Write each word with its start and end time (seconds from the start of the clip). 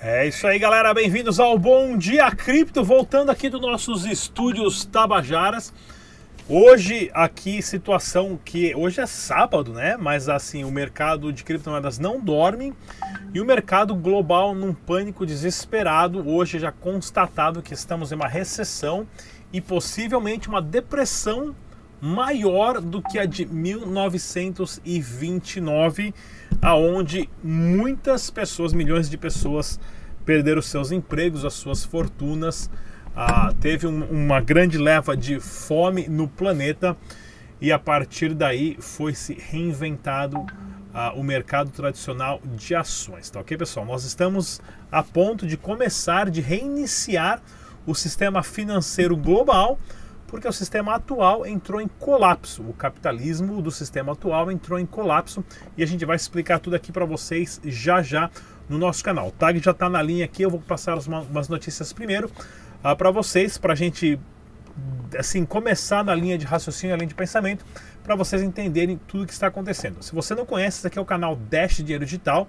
É 0.00 0.28
isso 0.28 0.46
aí, 0.46 0.60
galera. 0.60 0.94
Bem-vindos 0.94 1.40
ao 1.40 1.58
Bom 1.58 1.98
Dia 1.98 2.30
Cripto. 2.30 2.84
Voltando 2.84 3.30
aqui 3.30 3.50
dos 3.50 3.60
nossos 3.60 4.06
estúdios 4.06 4.84
Tabajaras. 4.84 5.74
Hoje 6.48 7.10
aqui 7.12 7.60
situação 7.60 8.38
que 8.44 8.72
hoje 8.76 9.00
é 9.00 9.06
sábado, 9.06 9.72
né? 9.72 9.96
Mas 9.96 10.28
assim, 10.28 10.62
o 10.62 10.70
mercado 10.70 11.32
de 11.32 11.42
criptomoedas 11.42 11.98
não 11.98 12.20
dorme 12.20 12.72
e 13.34 13.40
o 13.40 13.44
mercado 13.44 13.92
global 13.92 14.54
num 14.54 14.72
pânico 14.72 15.26
desesperado. 15.26 16.28
Hoje 16.28 16.60
já 16.60 16.70
constatado 16.70 17.60
que 17.60 17.74
estamos 17.74 18.12
em 18.12 18.14
uma 18.14 18.28
recessão 18.28 19.04
e 19.52 19.60
possivelmente 19.60 20.48
uma 20.48 20.62
depressão 20.62 21.56
maior 22.00 22.80
do 22.80 23.02
que 23.02 23.18
a 23.18 23.26
de 23.26 23.44
1929, 23.46 26.14
aonde 26.62 27.28
muitas 27.42 28.30
pessoas, 28.30 28.72
milhões 28.72 29.10
de 29.10 29.16
pessoas 29.16 29.80
perderam 30.24 30.62
seus 30.62 30.92
empregos, 30.92 31.44
as 31.44 31.54
suas 31.54 31.84
fortunas. 31.84 32.70
Ah, 33.16 33.52
teve 33.60 33.86
um- 33.86 34.04
uma 34.04 34.40
grande 34.40 34.78
leva 34.78 35.16
de 35.16 35.40
fome 35.40 36.08
no 36.08 36.28
planeta 36.28 36.96
e 37.60 37.72
a 37.72 37.78
partir 37.78 38.34
daí 38.34 38.76
foi 38.78 39.14
se 39.14 39.34
reinventado 39.34 40.44
ah, 40.94 41.12
o 41.14 41.22
mercado 41.22 41.70
tradicional 41.70 42.40
de 42.56 42.74
ações, 42.74 43.30
tá 43.30 43.40
ok, 43.40 43.56
pessoal? 43.56 43.86
Nós 43.86 44.04
estamos 44.04 44.60
a 44.90 45.02
ponto 45.02 45.46
de 45.46 45.56
começar, 45.56 46.28
de 46.30 46.40
reiniciar 46.40 47.40
o 47.86 47.94
sistema 47.94 48.42
financeiro 48.42 49.16
global 49.16 49.78
porque 50.28 50.46
o 50.46 50.52
sistema 50.52 50.94
atual 50.94 51.44
entrou 51.44 51.80
em 51.80 51.88
colapso. 51.88 52.62
O 52.62 52.72
capitalismo 52.72 53.60
do 53.60 53.70
sistema 53.72 54.12
atual 54.12 54.52
entrou 54.52 54.78
em 54.78 54.86
colapso 54.86 55.44
e 55.76 55.82
a 55.82 55.86
gente 55.86 56.04
vai 56.04 56.14
explicar 56.14 56.60
tudo 56.60 56.76
aqui 56.76 56.92
para 56.92 57.04
vocês 57.04 57.60
já 57.64 58.00
já 58.02 58.30
no 58.68 58.78
nosso 58.78 59.02
canal. 59.02 59.28
O 59.28 59.32
Tag 59.32 59.58
já 59.58 59.72
está 59.72 59.88
na 59.88 60.00
linha 60.00 60.24
aqui, 60.26 60.42
eu 60.42 60.50
vou 60.50 60.60
passar 60.60 60.96
as- 60.96 61.06
umas 61.06 61.48
notícias 61.48 61.92
primeiro 61.92 62.30
para 62.96 63.10
vocês, 63.10 63.58
para 63.58 63.72
a 63.72 63.76
gente 63.76 64.20
assim 65.18 65.44
começar 65.44 66.04
na 66.04 66.14
linha 66.14 66.38
de 66.38 66.44
raciocínio, 66.46 66.94
na 66.94 66.98
linha 66.98 67.08
de 67.08 67.14
pensamento, 67.14 67.64
para 68.04 68.14
vocês 68.14 68.42
entenderem 68.42 69.00
tudo 69.08 69.24
o 69.24 69.26
que 69.26 69.32
está 69.32 69.48
acontecendo. 69.48 70.02
Se 70.02 70.14
você 70.14 70.34
não 70.34 70.46
conhece, 70.46 70.78
esse 70.78 70.86
aqui 70.86 70.98
é 70.98 71.02
o 71.02 71.04
canal 71.04 71.34
Dash 71.34 71.78
Dinheiro 71.78 72.04
Digital. 72.04 72.46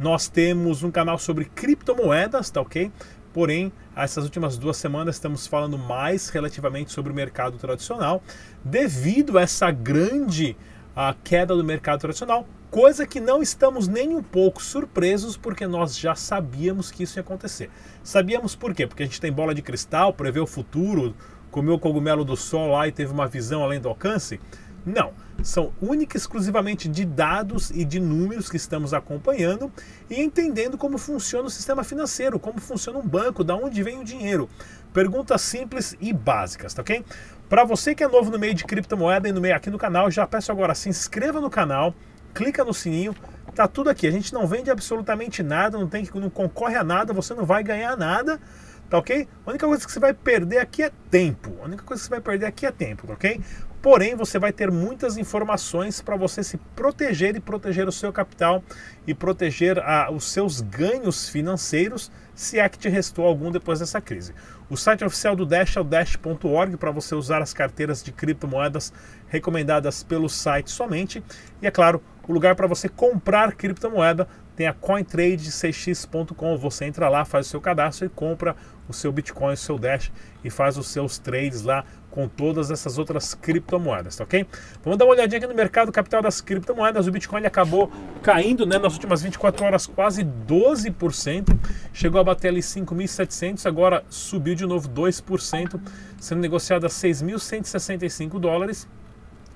Nós 0.00 0.28
temos 0.28 0.82
um 0.82 0.90
canal 0.90 1.18
sobre 1.18 1.44
criptomoedas, 1.44 2.50
tá 2.50 2.60
ok? 2.60 2.90
Porém, 3.38 3.72
essas 3.94 4.24
últimas 4.24 4.58
duas 4.58 4.76
semanas 4.78 5.14
estamos 5.14 5.46
falando 5.46 5.78
mais 5.78 6.28
relativamente 6.28 6.90
sobre 6.90 7.12
o 7.12 7.14
mercado 7.14 7.56
tradicional, 7.56 8.20
devido 8.64 9.38
a 9.38 9.42
essa 9.42 9.70
grande 9.70 10.56
a 10.96 11.14
queda 11.22 11.54
do 11.54 11.62
mercado 11.62 12.00
tradicional, 12.00 12.48
coisa 12.68 13.06
que 13.06 13.20
não 13.20 13.40
estamos 13.40 13.86
nem 13.86 14.16
um 14.16 14.24
pouco 14.24 14.60
surpresos, 14.60 15.36
porque 15.36 15.68
nós 15.68 15.96
já 15.96 16.16
sabíamos 16.16 16.90
que 16.90 17.04
isso 17.04 17.16
ia 17.16 17.20
acontecer. 17.20 17.70
Sabíamos 18.02 18.56
por 18.56 18.74
quê? 18.74 18.88
Porque 18.88 19.04
a 19.04 19.06
gente 19.06 19.20
tem 19.20 19.30
bola 19.30 19.54
de 19.54 19.62
cristal, 19.62 20.12
prevê 20.12 20.40
o 20.40 20.46
futuro, 20.46 21.14
comeu 21.48 21.74
o 21.74 21.78
cogumelo 21.78 22.24
do 22.24 22.36
sol 22.36 22.72
lá 22.72 22.88
e 22.88 22.92
teve 22.92 23.12
uma 23.12 23.28
visão 23.28 23.62
além 23.62 23.78
do 23.78 23.88
alcance? 23.88 24.40
Não, 24.88 25.12
são 25.42 25.70
única 25.82 26.16
e 26.16 26.18
exclusivamente 26.18 26.88
de 26.88 27.04
dados 27.04 27.70
e 27.70 27.84
de 27.84 28.00
números 28.00 28.48
que 28.48 28.56
estamos 28.56 28.94
acompanhando 28.94 29.70
e 30.08 30.18
entendendo 30.18 30.78
como 30.78 30.96
funciona 30.96 31.46
o 31.46 31.50
sistema 31.50 31.84
financeiro, 31.84 32.38
como 32.38 32.58
funciona 32.58 32.98
um 32.98 33.06
banco, 33.06 33.44
da 33.44 33.54
onde 33.54 33.82
vem 33.82 34.00
o 34.00 34.04
dinheiro. 34.04 34.48
Perguntas 34.90 35.42
simples 35.42 35.94
e 36.00 36.10
básicas, 36.10 36.72
tá 36.72 36.80
ok? 36.80 37.04
Para 37.50 37.64
você 37.64 37.94
que 37.94 38.02
é 38.02 38.08
novo 38.08 38.30
no 38.30 38.38
meio 38.38 38.54
de 38.54 38.64
criptomoeda 38.64 39.28
e 39.28 39.32
no 39.32 39.42
meio 39.42 39.54
aqui 39.54 39.68
no 39.68 39.76
canal, 39.76 40.10
já 40.10 40.26
peço 40.26 40.50
agora 40.50 40.74
se 40.74 40.88
inscreva 40.88 41.38
no 41.38 41.50
canal, 41.50 41.94
clica 42.32 42.64
no 42.64 42.72
sininho, 42.72 43.14
tá 43.54 43.68
tudo 43.68 43.90
aqui. 43.90 44.06
A 44.06 44.10
gente 44.10 44.32
não 44.32 44.46
vende 44.46 44.70
absolutamente 44.70 45.42
nada, 45.42 45.76
não 45.76 45.86
tem 45.86 46.08
não 46.14 46.30
concorre 46.30 46.76
a 46.76 46.82
nada, 46.82 47.12
você 47.12 47.34
não 47.34 47.44
vai 47.44 47.62
ganhar 47.62 47.94
nada, 47.94 48.40
tá 48.88 48.98
ok? 48.98 49.28
A 49.44 49.50
única 49.50 49.66
coisa 49.66 49.84
que 49.84 49.92
você 49.92 50.00
vai 50.00 50.14
perder 50.14 50.58
aqui 50.58 50.82
é 50.82 50.90
tempo. 51.10 51.54
A 51.60 51.64
única 51.64 51.82
coisa 51.82 52.00
que 52.00 52.06
você 52.06 52.10
vai 52.10 52.20
perder 52.20 52.46
aqui 52.46 52.66
é 52.66 52.72
tempo, 52.72 53.06
tá 53.06 53.12
ok? 53.12 53.40
Porém, 53.80 54.16
você 54.16 54.40
vai 54.40 54.52
ter 54.52 54.72
muitas 54.72 55.16
informações 55.16 56.00
para 56.00 56.16
você 56.16 56.42
se 56.42 56.56
proteger 56.74 57.36
e 57.36 57.40
proteger 57.40 57.86
o 57.86 57.92
seu 57.92 58.12
capital 58.12 58.62
e 59.06 59.14
proteger 59.14 59.78
ah, 59.78 60.08
os 60.10 60.32
seus 60.32 60.60
ganhos 60.60 61.28
financeiros, 61.28 62.10
se 62.34 62.58
é 62.58 62.68
que 62.68 62.78
te 62.78 62.88
restou 62.88 63.24
algum 63.24 63.52
depois 63.52 63.78
dessa 63.78 64.00
crise. 64.00 64.34
O 64.68 64.76
site 64.76 65.04
oficial 65.04 65.36
do 65.36 65.46
Dash 65.46 65.76
é 65.76 65.80
o 65.80 65.84
dash.org 65.84 66.76
para 66.76 66.90
você 66.90 67.14
usar 67.14 67.40
as 67.40 67.54
carteiras 67.54 68.02
de 68.02 68.10
criptomoedas 68.10 68.92
recomendadas 69.28 70.02
pelo 70.02 70.28
site 70.28 70.70
somente. 70.72 71.22
E 71.62 71.66
é 71.66 71.70
claro, 71.70 72.02
o 72.26 72.32
lugar 72.32 72.56
para 72.56 72.66
você 72.66 72.88
comprar 72.88 73.52
criptomoeda 73.52 74.28
tem 74.58 74.66
a 74.66 74.74
cointrade6x.com. 74.74 76.56
Você 76.56 76.84
entra 76.84 77.08
lá, 77.08 77.24
faz 77.24 77.46
o 77.46 77.50
seu 77.50 77.60
cadastro 77.60 78.06
e 78.06 78.08
compra 78.08 78.56
o 78.88 78.92
seu 78.92 79.12
Bitcoin, 79.12 79.52
o 79.52 79.56
seu 79.56 79.78
Dash 79.78 80.10
e 80.42 80.50
faz 80.50 80.76
os 80.76 80.88
seus 80.88 81.16
trades 81.16 81.62
lá 81.62 81.84
com 82.10 82.26
todas 82.26 82.68
essas 82.68 82.98
outras 82.98 83.34
criptomoedas, 83.34 84.16
tá 84.16 84.24
ok? 84.24 84.44
Vamos 84.82 84.98
dar 84.98 85.04
uma 85.04 85.14
olhadinha 85.14 85.38
aqui 85.38 85.46
no 85.46 85.54
mercado 85.54 85.92
capital 85.92 86.20
das 86.22 86.40
criptomoedas. 86.40 87.06
O 87.06 87.12
Bitcoin 87.12 87.46
acabou 87.46 87.88
caindo 88.20 88.66
né, 88.66 88.78
nas 88.78 88.94
últimas 88.94 89.22
24 89.22 89.64
horas 89.64 89.86
quase 89.86 90.24
12%, 90.24 91.56
chegou 91.92 92.20
a 92.20 92.24
bater 92.24 92.48
ali 92.48 92.60
5.700, 92.60 93.64
agora 93.64 94.02
subiu 94.08 94.56
de 94.56 94.66
novo 94.66 94.88
2%, 94.88 95.80
sendo 96.18 96.40
negociado 96.40 96.84
a 96.84 96.88
6.165 96.88 98.40
dólares. 98.40 98.88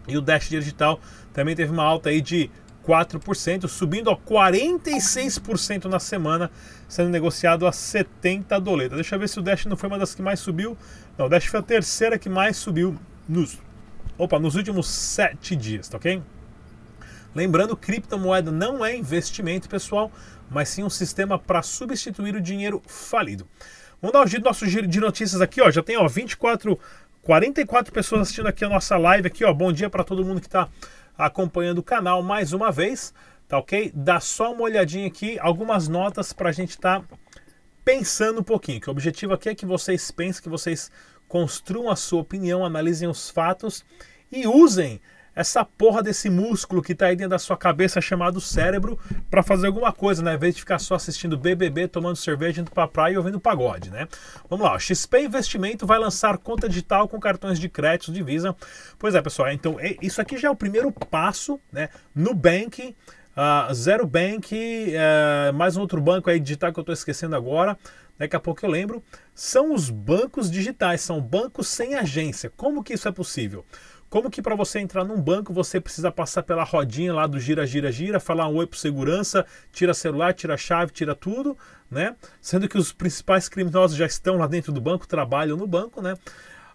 E 0.07 0.17
o 0.17 0.21
Dash 0.21 0.49
Digital 0.49 1.01
também 1.33 1.57
teve 1.57 1.73
uma 1.73 1.85
alta 1.85 2.11
aí 2.11 2.21
de 2.21 2.51
4%, 2.87 3.69
subindo 3.69 4.11
a 4.11 4.17
46% 4.17 5.85
na 5.85 5.99
semana, 5.99 6.51
sendo 6.89 7.11
negociado 7.11 7.67
a 7.67 7.73
70 7.73 8.61
doletas. 8.61 8.97
Deixa 8.97 9.15
eu 9.15 9.19
ver 9.19 9.29
se 9.29 9.39
o 9.39 9.43
Dash 9.43 9.67
não 9.67 9.77
foi 9.77 9.89
uma 9.89 9.99
das 9.99 10.15
que 10.15 10.23
mais 10.23 10.41
subiu. 10.41 10.77
Não, 11.17 11.27
o 11.27 11.29
Dash 11.29 11.47
foi 11.47 11.61
a 11.61 11.63
terceira 11.63 12.19
que 12.19 12.29
mais 12.29 12.57
subiu 12.57 12.99
nos, 13.29 13.59
opa, 14.19 14.39
nos 14.39 14.55
últimos 14.55 14.89
7 14.89 15.55
dias, 15.57 15.89
tá 15.89 15.97
ok? 15.97 16.23
Lembrando, 17.35 17.77
criptomoeda 17.77 18.51
não 18.51 18.85
é 18.85 18.95
investimento, 18.95 19.69
pessoal, 19.69 20.13
mas 20.51 20.69
sim 20.69 20.83
um 20.83 20.91
sistema 20.91 21.39
para 21.39 21.63
substituir 21.63 22.35
o 22.35 22.41
dinheiro 22.41 22.83
falido. 22.87 23.47
Vamos 24.03 24.13
dar 24.13 24.25
um 24.25 24.27
giro 24.27 24.43
nosso 24.43 24.67
giro 24.67 24.87
de 24.87 25.01
notícias 25.01 25.41
aqui, 25.41 25.63
ó. 25.63 25.71
Já 25.71 25.83
tem 25.83 25.97
ó 25.97 26.07
24, 26.07 26.79
44 27.23 27.93
pessoas 27.93 28.23
assistindo 28.23 28.49
aqui 28.49 28.65
a 28.65 28.69
nossa 28.69 28.99
live 28.99 29.29
aqui, 29.29 29.45
ó. 29.45 29.55
Bom 29.55 29.73
dia 29.73 29.89
para 29.89 30.05
todo 30.05 30.25
mundo 30.25 30.41
que 30.41 30.47
está 30.47 30.69
acompanhando 31.17 31.79
o 31.79 31.83
canal 31.83 32.23
mais 32.23 32.53
uma 32.53 32.71
vez, 32.71 33.13
tá 33.49 33.59
ok? 33.59 33.93
Dá 33.95 34.21
só 34.21 34.53
uma 34.53 34.63
olhadinha 34.63 35.07
aqui, 35.07 35.39
algumas 35.39 35.89
notas 35.89 36.33
para 36.33 36.49
a 36.49 36.53
gente 36.53 36.71
estar 36.71 37.01
tá 37.01 37.19
pensando 37.85 38.41
um 38.41 38.45
pouquinho. 38.45 38.81
Que 38.81 38.89
o 38.89 38.93
objetivo 38.93 39.35
aqui 39.35 39.49
é 39.49 39.55
que 39.55 39.67
vocês 39.67 40.11
pensem, 40.11 40.43
que 40.43 40.49
vocês 40.49 40.91
construam 41.29 41.91
a 41.91 41.97
sua 41.97 42.21
opinião, 42.21 42.65
analisem 42.65 43.09
os 43.09 43.31
fatos 43.31 43.85
e 44.31 44.47
usem 44.47 45.01
essa 45.35 45.65
porra 45.65 46.03
desse 46.03 46.29
músculo 46.29 46.83
que 46.83 46.93
está 46.93 47.07
aí 47.07 47.17
dentro 47.17 47.31
da 47.31 47.39
sua 47.39 47.57
cabeça 47.57 48.01
chamado 48.01 48.41
cérebro 48.41 48.99
para 49.31 49.43
fazer 49.43 49.67
alguma 49.67 49.93
coisa, 49.93 50.23
né? 50.23 50.35
Em 50.35 50.39
vez 50.39 50.55
de 50.55 50.61
ficar 50.61 50.79
só 50.79 50.95
assistindo 50.95 51.39
BBB, 51.39 51.89
tomando 51.89 52.17
cerveja, 52.17 52.61
indo 52.61 52.71
pra 52.71 52.87
praia 52.87 53.15
e 53.15 53.17
ouvindo 53.17 53.41
pagode, 53.41 53.91
né? 53.91 54.07
Vamos 54.49 54.65
lá, 54.65 54.75
o 54.75 54.79
XP 54.79 55.23
Investimento 55.23 55.87
vai 55.87 55.99
lançar 55.99 56.37
conta 56.39 56.69
digital 56.69 57.09
com 57.09 57.19
cartões 57.19 57.59
de 57.59 57.69
crédito 57.69 58.13
de 58.13 58.23
Visa. 58.23 58.55
Pois 58.99 59.15
é, 59.15 59.23
pessoal, 59.23 59.51
então 59.51 59.77
isso 60.01 60.21
aqui 60.21 60.37
já 60.37 60.49
é 60.49 60.51
o 60.51 60.57
primeiro 60.57 60.93
passo, 60.93 61.59
né? 61.73 61.89
Nubank, 62.15 62.95
uh, 63.37 63.75
Zero 63.75 64.07
Bank, 64.07 64.55
uh, 64.55 65.53
mais 65.55 65.77
um 65.77 65.81
outro 65.81 66.01
banco 66.01 66.29
aí 66.29 66.39
digital 66.39 66.73
que 66.73 66.79
eu 66.79 66.83
estou 66.83 66.93
esquecendo 66.93 67.35
agora, 67.35 67.79
daqui 68.19 68.37
a 68.37 68.41
pouco 68.41 68.65
eu 68.65 68.71
lembro, 68.71 69.03
são 69.35 69.75
os 69.75 69.89
bancos 69.89 70.51
digitais, 70.51 71.01
são 71.01 71.21
bancos 71.21 71.69
sem 71.69 71.95
agência. 71.95 72.53
Como 72.57 72.83
que 72.83 72.93
isso 72.95 73.09
é 73.09 73.13
possível? 73.13 73.65
Como 74.13 74.31
que 74.31 74.43
para 74.43 74.55
você 74.55 74.79
entrar 74.79 75.05
num 75.05 75.19
banco 75.19 75.55
você 75.55 75.81
precisa 75.81 76.13
passar 76.13 76.43
pela 76.43 76.63
rodinha 76.65 77.15
lá 77.15 77.27
do 77.27 77.41
gira, 77.41 77.67
gira, 77.67 77.91
gira, 77.91 78.21
falar 78.21 78.47
um 78.47 78.57
oi 78.57 78.67
pro 78.67 78.79
segurança, 78.79 79.47
tira 79.73 79.95
celular, 79.95 80.35
tira 80.35 80.55
chave, 80.55 80.93
tira 80.93 81.15
tudo, 81.15 81.57
né? 81.91 82.15
Sendo 82.39 82.69
que 82.69 82.77
os 82.77 82.93
principais 82.93 83.49
criminosos 83.49 83.97
já 83.97 84.05
estão 84.05 84.37
lá 84.37 84.47
dentro 84.47 84.71
do 84.71 84.83
banco, 84.83 85.09
trabalham 85.09 85.57
no 85.57 85.67
banco, 85.67 86.03
né? 86.03 86.15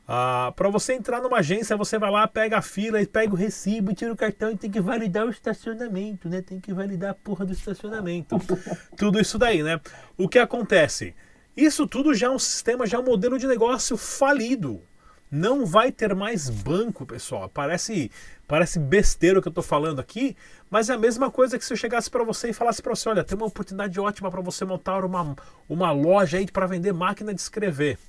Ah, 0.08 0.52
para 0.56 0.68
você 0.70 0.94
entrar 0.94 1.22
numa 1.22 1.38
agência, 1.38 1.78
você 1.78 2.00
vai 2.00 2.10
lá, 2.10 2.28
pega 2.28 2.58
a 2.58 2.62
fila 2.64 2.98
pega 3.06 3.32
o 3.32 3.38
recibo, 3.38 3.94
tira 3.94 4.12
o 4.12 4.18
cartão 4.18 4.50
e 4.50 4.58
tem 4.58 4.72
que 4.72 4.82
validar 4.82 5.28
o 5.28 5.30
estacionamento, 5.30 6.28
né? 6.28 6.42
Tem 6.42 6.60
que 6.60 6.74
validar 6.74 7.12
a 7.12 7.14
porra 7.14 7.46
do 7.46 7.54
estacionamento. 7.54 8.36
tudo 8.98 9.20
isso 9.20 9.38
daí, 9.38 9.62
né? 9.62 9.80
O 10.18 10.28
que 10.28 10.40
acontece? 10.40 11.14
Isso 11.56 11.86
tudo 11.86 12.16
já 12.16 12.26
é 12.26 12.32
um 12.32 12.40
sistema, 12.40 12.88
já 12.88 12.98
é 12.98 13.00
um 13.00 13.06
modelo 13.06 13.38
de 13.38 13.46
negócio 13.46 13.96
falido. 13.96 14.82
Não 15.30 15.66
vai 15.66 15.92
ter 15.92 16.16
mais 16.16 16.50
banco, 16.50 17.06
pessoal. 17.06 17.50
Parece, 17.50 18.10
parece 18.48 18.80
besteira 18.80 19.40
o 19.40 19.42
que 19.42 19.50
eu 19.50 19.52
estou 19.52 19.64
falando 19.64 20.00
aqui, 20.00 20.38
mas 20.70 20.90
é 20.90 20.94
a 20.94 20.98
mesma 20.98 21.30
coisa 21.30 21.60
que 21.60 21.66
se 21.66 21.74
eu 21.74 21.78
chegasse 21.78 22.10
para 22.10 22.24
você 22.24 22.50
e 22.50 22.54
falasse 22.54 22.82
para 22.82 22.96
você, 22.96 23.10
olha, 23.10 23.24
tem 23.24 23.38
uma 23.38 23.48
oportunidade 23.48 24.00
ótima 24.00 24.32
para 24.32 24.42
você 24.42 24.64
montar 24.64 25.04
uma, 25.04 25.36
uma 25.68 25.92
loja 25.92 26.38
aí 26.38 26.50
para 26.50 26.66
vender 26.66 26.94
máquina 26.94 27.34
de 27.34 27.42
escrever. 27.42 28.00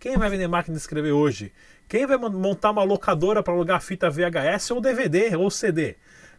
Quem 0.00 0.16
vai 0.16 0.30
vender 0.30 0.48
máquina 0.48 0.74
de 0.74 0.80
escrever 0.80 1.12
hoje? 1.12 1.52
Quem 1.86 2.06
vai 2.06 2.16
montar 2.16 2.70
uma 2.70 2.82
locadora 2.82 3.42
para 3.42 3.52
alugar 3.52 3.82
fita 3.82 4.08
VHS 4.08 4.70
ou 4.70 4.80
DVD 4.80 5.36
ou 5.36 5.50
CD? 5.50 5.96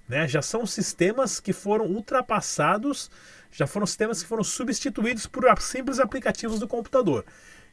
Né? 0.08 0.28
Já 0.28 0.42
são 0.42 0.66
sistemas 0.66 1.40
que 1.40 1.54
foram 1.54 1.86
ultrapassados, 1.86 3.10
já 3.52 3.68
foram 3.68 3.86
sistemas 3.86 4.22
que 4.22 4.28
foram 4.28 4.44
substituídos 4.44 5.28
por 5.28 5.44
simples 5.62 6.00
aplicativos 6.00 6.60
do 6.60 6.68
computador. 6.68 7.24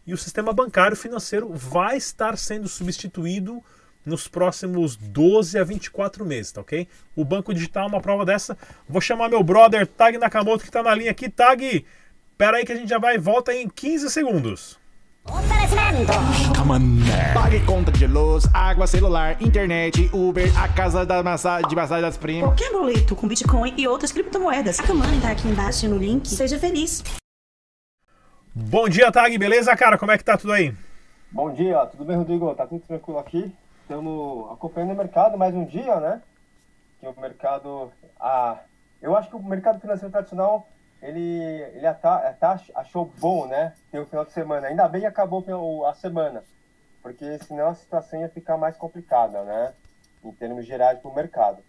E 0.06 0.12
o 0.12 0.18
sistema 0.18 0.52
bancário 0.52 0.96
financeiro 0.96 1.52
vai 1.52 1.96
estar 1.96 2.36
sendo 2.36 2.68
substituído 2.68 3.62
nos 4.04 4.26
próximos 4.26 4.96
12 4.96 5.58
a 5.58 5.64
24 5.64 6.24
meses, 6.24 6.52
tá 6.52 6.60
ok? 6.60 6.88
O 7.14 7.24
banco 7.24 7.54
digital 7.54 7.84
é 7.84 7.88
uma 7.88 8.00
prova 8.00 8.24
dessa. 8.24 8.56
Vou 8.88 9.00
chamar 9.00 9.28
meu 9.28 9.42
brother 9.42 9.86
Tag 9.86 10.18
Nakamoto 10.18 10.64
que 10.64 10.68
está 10.68 10.82
na 10.82 10.94
linha 10.94 11.10
aqui. 11.10 11.28
Tag, 11.28 11.84
pera 12.36 12.56
aí 12.56 12.64
que 12.64 12.72
a 12.72 12.76
gente 12.76 12.88
já 12.88 12.98
vai 12.98 13.14
e 13.14 13.18
volta 13.18 13.54
em 13.54 13.68
15 13.68 14.10
segundos. 14.10 14.80
Oferecimento. 15.24 16.12
Pague 17.32 17.60
conta 17.64 17.92
de 17.92 18.08
luz, 18.08 18.44
água, 18.52 18.88
celular, 18.88 19.40
internet, 19.40 20.10
Uber, 20.12 20.50
a 20.60 20.66
casa 20.66 21.06
da 21.06 21.22
massagem, 21.22 21.68
de 21.68 21.76
massagem 21.76 22.02
das 22.02 22.16
primas. 22.16 22.42
Qualquer 22.42 22.72
boleto 22.72 23.14
com 23.14 23.28
Bitcoin 23.28 23.72
e 23.76 23.86
outras 23.86 24.10
criptomoedas. 24.10 24.80
A 24.80 24.94
Money 24.94 25.20
tá 25.20 25.30
aqui 25.30 25.46
embaixo 25.46 25.88
no 25.88 25.96
link. 25.96 26.28
Seja 26.28 26.58
feliz. 26.58 27.04
Bom 28.54 28.86
dia, 28.86 29.10
Tag, 29.10 29.38
beleza, 29.38 29.74
cara? 29.74 29.96
Como 29.96 30.12
é 30.12 30.18
que 30.18 30.24
tá 30.24 30.36
tudo 30.36 30.52
aí? 30.52 30.76
Bom 31.30 31.50
dia, 31.54 31.86
tudo 31.86 32.04
bem, 32.04 32.18
Rodrigo? 32.18 32.54
Tá 32.54 32.66
tudo 32.66 32.86
tranquilo 32.86 33.18
aqui. 33.18 33.50
Estamos 33.80 34.52
acompanhando 34.52 34.92
o 34.92 34.96
mercado 34.96 35.38
mais 35.38 35.54
um 35.54 35.64
dia, 35.64 35.98
né? 35.98 36.20
Que 37.00 37.06
o 37.06 37.18
mercado. 37.18 37.90
Ah, 38.20 38.58
eu 39.00 39.16
acho 39.16 39.30
que 39.30 39.36
o 39.36 39.42
mercado 39.42 39.80
financeiro 39.80 40.12
tradicional 40.12 40.68
ele, 41.00 41.40
ele 41.74 41.86
até 41.86 42.46
achou 42.74 43.10
bom, 43.18 43.46
né? 43.46 43.72
Ter 43.90 44.00
o 44.00 44.06
final 44.06 44.26
de 44.26 44.32
semana. 44.32 44.66
Ainda 44.66 44.86
bem 44.86 45.00
que 45.00 45.06
acabou 45.06 45.86
a 45.86 45.94
semana, 45.94 46.44
porque 47.02 47.38
senão 47.38 47.68
a 47.68 47.74
situação 47.74 48.20
ia 48.20 48.28
ficar 48.28 48.58
mais 48.58 48.76
complicada, 48.76 49.42
né? 49.44 49.72
Em 50.22 50.30
termos 50.30 50.66
gerais 50.66 50.98
para 50.98 51.10
o 51.10 51.14
mercado. 51.14 51.64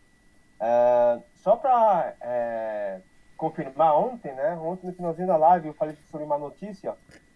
É, 0.60 1.20
só 1.36 1.56
para 1.56 2.14
é, 2.20 3.00
confirmar 3.38 3.98
ontem, 3.98 4.34
né? 4.34 4.58
Ontem 4.58 4.88
no 4.88 4.94
finalzinho 4.94 5.28
da 5.28 5.38
live 5.38 5.68
eu 5.68 5.74
falei 5.74 5.96
sobre 6.10 6.26
uma 6.26 6.38
notícia 6.38 6.96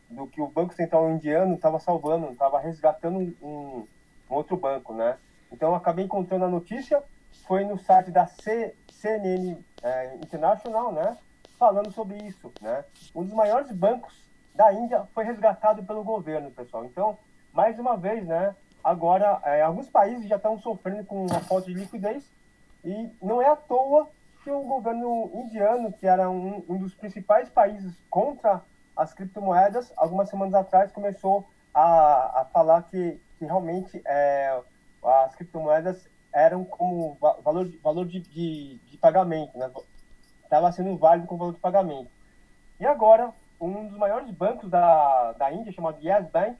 do 0.09 0.27
que 0.27 0.41
o 0.41 0.47
Banco 0.47 0.73
Central 0.73 1.09
indiano 1.09 1.55
estava 1.55 1.79
salvando, 1.79 2.31
estava 2.31 2.59
resgatando 2.59 3.19
um, 3.19 3.33
um, 3.41 3.85
outro 4.29 4.55
banco, 4.55 4.93
né? 4.93 5.17
Então 5.51 5.69
eu 5.69 5.75
acabei 5.75 6.05
encontrando 6.05 6.45
a 6.45 6.49
notícia, 6.49 7.03
foi 7.45 7.63
no 7.63 7.77
site 7.77 8.11
da 8.11 8.25
C, 8.25 8.73
CNN 8.91 9.57
é, 9.83 10.15
International, 10.15 10.91
né? 10.91 11.17
Falando 11.57 11.91
sobre 11.91 12.17
isso, 12.19 12.51
né? 12.61 12.85
Um 13.13 13.23
dos 13.23 13.33
maiores 13.33 13.71
bancos 13.71 14.13
da 14.55 14.71
Índia 14.73 15.07
foi 15.13 15.23
resgatado 15.23 15.83
pelo 15.83 16.03
governo, 16.03 16.51
pessoal. 16.51 16.85
Então, 16.85 17.17
mais 17.53 17.77
uma 17.77 17.97
vez, 17.97 18.25
né? 18.25 18.55
Agora, 18.83 19.41
é, 19.43 19.61
alguns 19.61 19.89
países 19.89 20.27
já 20.27 20.37
estão 20.37 20.59
sofrendo 20.59 21.03
com 21.05 21.25
uma 21.25 21.41
falta 21.41 21.67
de 21.67 21.73
liquidez 21.73 22.23
e 22.83 23.09
não 23.21 23.41
é 23.41 23.49
à 23.49 23.55
toa 23.55 24.09
que 24.47 24.51
o 24.51 24.61
governo 24.61 25.29
indiano, 25.33 25.91
que 25.91 26.07
era 26.07 26.29
um, 26.29 26.63
um 26.69 26.77
dos 26.77 26.95
principais 26.95 27.49
países 27.49 28.01
contra 28.09 28.61
as 28.95 29.13
criptomoedas, 29.13 29.91
algumas 29.97 30.29
semanas 30.29 30.53
atrás 30.53 30.89
começou 30.89 31.49
a, 31.73 32.43
a 32.43 32.45
falar 32.45 32.83
que, 32.83 33.19
que 33.37 33.43
realmente 33.43 34.01
é, 34.05 34.57
as 35.03 35.35
criptomoedas 35.35 36.09
eram 36.31 36.63
como 36.63 37.17
valor, 37.43 37.69
valor 37.83 38.05
de, 38.05 38.21
de, 38.21 38.77
de 38.85 38.97
pagamento, 38.97 39.57
né? 39.57 39.69
Estava 40.41 40.71
sendo 40.71 40.95
válido 40.95 41.27
como 41.27 41.39
valor 41.39 41.53
de 41.53 41.59
pagamento. 41.59 42.09
E 42.79 42.85
agora, 42.85 43.33
um 43.59 43.85
dos 43.85 43.97
maiores 43.97 44.31
bancos 44.31 44.69
da, 44.69 45.33
da 45.33 45.51
Índia, 45.51 45.73
chamado 45.73 46.01
Yes 46.01 46.25
Bank, 46.31 46.57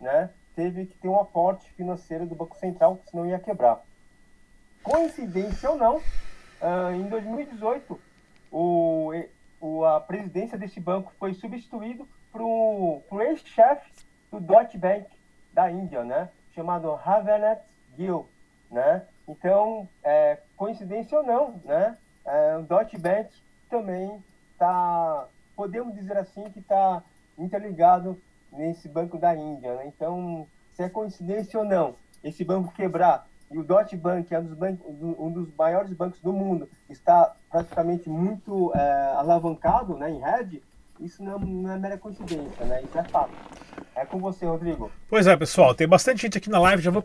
né, 0.00 0.28
teve 0.56 0.86
que 0.86 0.98
ter 0.98 1.06
um 1.06 1.20
aporte 1.20 1.70
financeiro 1.74 2.26
do 2.26 2.34
Banco 2.34 2.56
Central, 2.56 2.98
senão 3.08 3.24
ia 3.24 3.38
quebrar. 3.38 3.80
Coincidência 4.82 5.70
ou 5.70 5.76
não, 5.76 6.00
Uh, 6.60 6.94
em 6.94 7.08
2018, 7.08 8.00
o, 8.50 9.12
o, 9.60 9.84
a 9.84 10.00
presidência 10.00 10.58
desse 10.58 10.80
banco 10.80 11.12
foi 11.18 11.34
substituído 11.34 12.08
por 12.32 12.42
um, 12.42 13.20
ex-chefe 13.20 13.90
do 14.30 14.40
Deutsche 14.40 14.76
Bank 14.76 15.06
da 15.52 15.70
Índia, 15.70 16.04
né? 16.04 16.28
Chamado 16.54 16.92
Ravenet 16.94 17.62
Gill, 17.96 18.28
né? 18.70 19.04
Então, 19.26 19.88
é, 20.02 20.38
coincidência 20.56 21.18
ou 21.18 21.24
não, 21.24 21.60
né? 21.64 21.96
É, 22.24 22.56
o 22.56 22.62
Deutsche 22.62 22.98
Bank 22.98 23.30
também 23.70 24.22
está, 24.52 25.26
podemos 25.54 25.94
dizer 25.94 26.16
assim, 26.16 26.44
que 26.50 26.58
está 26.58 27.02
interligado 27.38 28.20
nesse 28.52 28.88
banco 28.88 29.18
da 29.18 29.34
Índia, 29.34 29.74
né? 29.76 29.86
Então, 29.86 30.46
se 30.72 30.82
é 30.82 30.88
coincidência 30.88 31.58
ou 31.58 31.64
não, 31.64 31.94
esse 32.22 32.44
banco 32.44 32.72
quebrar 32.72 33.26
e 33.50 33.58
o 33.58 33.64
Deutsche 33.64 33.96
Bank, 33.96 34.32
é 34.34 34.38
um 34.38 34.44
dos, 34.44 34.54
bancos, 34.56 34.86
um 35.00 35.30
dos 35.30 35.54
maiores 35.56 35.92
bancos 35.92 36.20
do 36.20 36.32
mundo, 36.32 36.68
está 36.88 37.34
praticamente 37.50 38.08
muito 38.08 38.72
é, 38.74 39.14
alavancado 39.16 39.96
né, 39.96 40.10
em 40.10 40.20
rede, 40.20 40.62
isso 41.00 41.22
não, 41.22 41.38
não, 41.38 41.72
é 41.72 41.78
mera 41.78 41.96
coincidência, 41.96 42.64
né? 42.66 42.82
Isso 42.82 42.98
é 42.98 43.04
fato. 43.04 43.30
É 43.94 44.04
com 44.04 44.18
você, 44.18 44.44
Rodrigo. 44.44 44.90
Pois 45.08 45.26
é, 45.26 45.36
pessoal, 45.36 45.74
tem 45.74 45.86
bastante 45.86 46.22
gente 46.22 46.38
aqui 46.38 46.50
na 46.50 46.58
live, 46.58 46.82
já 46.82 46.90
vou 46.90 47.02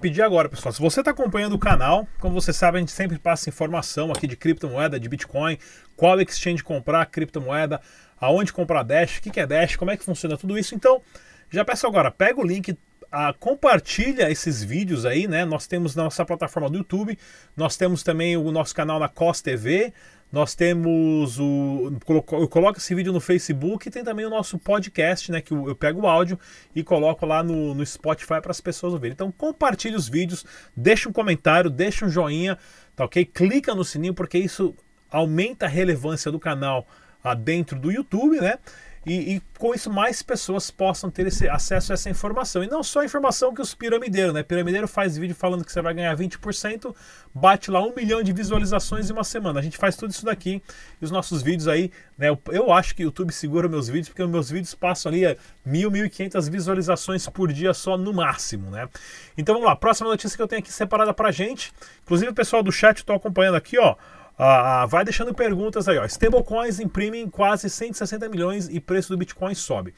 pedir 0.00 0.22
agora, 0.22 0.48
pessoal. 0.48 0.72
Se 0.72 0.80
você 0.80 1.00
está 1.00 1.10
acompanhando 1.10 1.54
o 1.54 1.58
canal, 1.58 2.08
como 2.20 2.40
você 2.40 2.52
sabe, 2.52 2.78
a 2.78 2.80
gente 2.80 2.92
sempre 2.92 3.18
passa 3.18 3.50
informação 3.50 4.10
aqui 4.10 4.26
de 4.26 4.36
criptomoeda, 4.36 4.98
de 4.98 5.08
Bitcoin, 5.08 5.58
qual 5.94 6.18
exchange 6.20 6.64
comprar 6.64 7.04
criptomoeda, 7.06 7.80
aonde 8.18 8.52
comprar 8.52 8.82
Dash, 8.82 9.18
o 9.18 9.22
que 9.22 9.38
é 9.38 9.46
Dash, 9.46 9.76
como 9.76 9.90
é 9.90 9.96
que 9.96 10.04
funciona 10.04 10.38
tudo 10.38 10.58
isso. 10.58 10.74
Então, 10.74 11.02
já 11.50 11.64
peço 11.64 11.86
agora, 11.86 12.10
pega 12.10 12.40
o 12.40 12.46
link, 12.46 12.76
a, 13.14 13.32
compartilha 13.32 14.28
esses 14.28 14.62
vídeos 14.62 15.06
aí, 15.06 15.28
né? 15.28 15.44
Nós 15.44 15.68
temos 15.68 15.94
nossa 15.94 16.24
plataforma 16.24 16.68
do 16.68 16.78
YouTube, 16.78 17.16
nós 17.56 17.76
temos 17.76 18.02
também 18.02 18.36
o 18.36 18.50
nosso 18.50 18.74
canal 18.74 18.98
na 18.98 19.08
COS 19.08 19.40
TV, 19.40 19.92
nós 20.32 20.56
temos 20.56 21.38
o. 21.38 21.92
Eu 22.32 22.48
coloco 22.48 22.78
esse 22.78 22.92
vídeo 22.92 23.12
no 23.12 23.20
Facebook 23.20 23.86
e 23.86 23.90
tem 23.90 24.02
também 24.02 24.26
o 24.26 24.30
nosso 24.30 24.58
podcast, 24.58 25.30
né? 25.30 25.40
Que 25.40 25.52
eu 25.52 25.76
pego 25.76 26.02
o 26.02 26.06
áudio 26.08 26.36
e 26.74 26.82
coloco 26.82 27.24
lá 27.24 27.40
no, 27.40 27.72
no 27.72 27.86
Spotify 27.86 28.40
para 28.42 28.50
as 28.50 28.60
pessoas 28.60 28.92
ouvirem. 28.92 29.12
Então 29.12 29.30
compartilhe 29.30 29.94
os 29.94 30.08
vídeos, 30.08 30.44
deixa 30.76 31.08
um 31.08 31.12
comentário, 31.12 31.70
deixa 31.70 32.04
um 32.04 32.08
joinha, 32.08 32.58
tá 32.96 33.04
ok? 33.04 33.24
Clica 33.24 33.76
no 33.76 33.84
sininho, 33.84 34.12
porque 34.12 34.38
isso 34.38 34.74
aumenta 35.08 35.66
a 35.66 35.68
relevância 35.68 36.32
do 36.32 36.40
canal 36.40 36.84
ah, 37.22 37.34
dentro 37.34 37.78
do 37.78 37.92
YouTube, 37.92 38.40
né? 38.40 38.58
E, 39.06 39.36
e, 39.36 39.42
com 39.58 39.74
isso 39.74 39.90
mais 39.90 40.22
pessoas 40.22 40.70
possam 40.70 41.10
ter 41.10 41.26
esse 41.26 41.48
acesso 41.48 41.92
a 41.92 41.94
essa 41.94 42.10
informação. 42.10 42.62
E 42.62 42.66
não 42.66 42.82
só 42.82 43.00
a 43.00 43.04
informação 43.04 43.54
que 43.54 43.60
os 43.60 43.74
piramideiros, 43.74 44.32
né? 44.32 44.42
Piramideiro 44.42 44.88
faz 44.88 45.16
vídeo 45.16 45.34
falando 45.34 45.64
que 45.64 45.70
você 45.70 45.82
vai 45.82 45.94
ganhar 45.94 46.16
20%, 46.16 46.94
bate 47.34 47.70
lá 47.70 47.82
um 47.82 47.94
milhão 47.94 48.22
de 48.22 48.32
visualizações 48.32 49.10
em 49.10 49.12
uma 49.12 49.24
semana. 49.24 49.60
A 49.60 49.62
gente 49.62 49.76
faz 49.76 49.96
tudo 49.96 50.10
isso 50.10 50.24
daqui 50.24 50.62
e 51.00 51.04
os 51.04 51.10
nossos 51.10 51.42
vídeos 51.42 51.68
aí, 51.68 51.90
né? 52.16 52.28
Eu, 52.30 52.38
eu 52.48 52.72
acho 52.72 52.94
que 52.94 53.02
o 53.02 53.06
YouTube 53.06 53.32
segura 53.32 53.68
meus 53.68 53.88
vídeos, 53.88 54.08
porque 54.08 54.24
meus 54.26 54.50
vídeos 54.50 54.74
passam 54.74 55.10
ali 55.10 55.26
a 55.26 55.36
mil, 55.64 55.90
mil 55.90 56.04
e 56.04 56.10
quinhentas 56.10 56.48
visualizações 56.48 57.28
por 57.28 57.52
dia 57.52 57.74
só 57.74 57.96
no 57.98 58.12
máximo, 58.12 58.70
né? 58.70 58.88
Então 59.36 59.54
vamos 59.54 59.68
lá, 59.68 59.76
próxima 59.76 60.08
notícia 60.08 60.36
que 60.36 60.42
eu 60.42 60.48
tenho 60.48 60.60
aqui 60.60 60.72
separada 60.72 61.12
pra 61.12 61.30
gente. 61.30 61.72
Inclusive 62.02 62.30
o 62.30 62.34
pessoal 62.34 62.62
do 62.62 62.72
chat 62.72 62.98
estou 62.98 63.16
acompanhando 63.16 63.56
aqui, 63.56 63.78
ó. 63.78 63.96
Ah, 64.36 64.84
vai 64.86 65.04
deixando 65.04 65.32
perguntas 65.32 65.88
aí, 65.88 65.96
ó. 65.96 66.04
Stablecoins 66.04 66.80
imprimem 66.80 67.28
quase 67.28 67.70
160 67.70 68.28
milhões 68.28 68.68
e 68.68 68.80
preço 68.80 69.10
do 69.10 69.16
Bitcoin 69.16 69.54
sobe. 69.54 69.94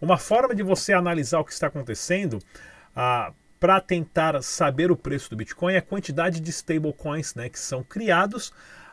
Uma 0.00 0.16
forma 0.16 0.54
de 0.54 0.62
você 0.62 0.92
analisar 0.92 1.40
o 1.40 1.44
que 1.44 1.52
está 1.52 1.66
acontecendo 1.66 2.38
ah, 2.94 3.32
para 3.58 3.80
tentar 3.80 4.42
saber 4.42 4.90
o 4.90 4.96
preço 4.96 5.28
do 5.28 5.36
Bitcoin 5.36 5.74
é 5.74 5.78
a 5.78 5.82
quantidade 5.82 6.40
de 6.40 6.50
stablecoins 6.50 7.34
né, 7.34 7.48
que 7.48 7.58
são 7.58 7.82
criados 7.82 8.52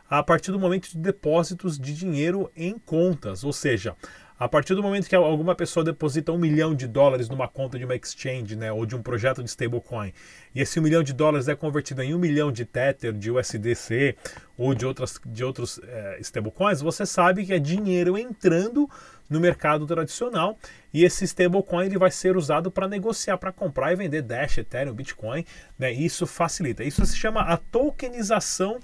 a 0.10 0.24
partir 0.24 0.52
do 0.52 0.60
momento 0.60 0.90
de 0.90 0.98
depósitos 0.98 1.78
de 1.80 1.94
dinheiro 1.94 2.52
em 2.56 2.78
contas. 2.78 3.44
Ou 3.44 3.54
seja, 3.54 3.96
A 4.40 4.48
partir 4.48 4.76
do 4.76 4.84
momento 4.84 5.10
que 5.10 5.16
alguma 5.16 5.56
pessoa 5.56 5.84
deposita 5.84 6.32
um 6.32 6.38
milhão 6.38 6.76
de 6.76 6.88
dólares 6.88 7.28
numa 7.28 7.48
conta 7.48 7.80
de 7.80 7.86
uma 7.86 7.96
exchange, 7.96 8.56
né, 8.56 8.72
ou 8.72 8.86
de 8.86 8.96
um 8.96 9.02
projeto 9.02 9.44
de 9.44 9.50
stablecoin, 9.50 10.14
e 10.54 10.62
esse 10.62 10.80
um 10.80 10.84
milhão 10.84 11.02
de 11.02 11.12
dólares 11.12 11.48
é 11.48 11.56
convertido 11.56 12.04
em 12.04 12.14
um 12.14 12.20
milhão 12.20 12.52
de 12.52 12.64
Tether, 12.64 13.14
de 13.14 13.32
USDC 13.32 14.16
ou 14.56 14.76
de, 14.76 14.86
outras, 14.86 15.20
de 15.26 15.44
outros 15.44 15.80
é, 15.84 16.18
stablecoins, 16.22 16.82
você 16.82 17.04
sabe 17.04 17.46
que 17.46 17.54
é 17.54 17.58
dinheiro 17.58 18.16
entrando 18.16 18.88
no 19.28 19.40
mercado 19.40 19.86
tradicional 19.88 20.58
e 20.94 21.04
esse 21.04 21.26
stablecoin 21.26 21.88
ele 21.88 21.98
vai 21.98 22.12
ser 22.12 22.38
usado 22.38 22.70
para 22.70 22.88
negociar, 22.88 23.38
para 23.38 23.52
comprar 23.52 23.92
e 23.92 23.96
vender 23.96 24.22
Dash, 24.22 24.60
Ethereum, 24.60 24.94
Bitcoin. 24.94 25.44
Né, 25.78 25.92
isso 25.92 26.26
facilita. 26.28 26.84
Isso 26.84 27.06
se 27.06 27.18
chama 27.18 27.42
a 27.42 27.58
tokenização 27.58 28.80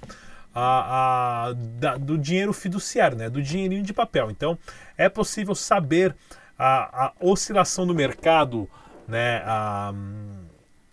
a, 0.54 1.48
a, 1.48 1.52
da, 1.52 1.96
do 1.96 2.16
dinheiro 2.16 2.52
fiduciário, 2.52 3.16
né, 3.16 3.28
do 3.28 3.42
dinheirinho 3.42 3.82
de 3.82 3.92
papel. 3.92 4.30
Então, 4.30 4.56
é 4.96 5.08
possível 5.08 5.54
saber 5.54 6.14
a, 6.58 7.06
a 7.06 7.12
oscilação 7.20 7.86
do 7.86 7.94
mercado 7.94 8.68
né, 9.08 9.42
a, 9.44 9.92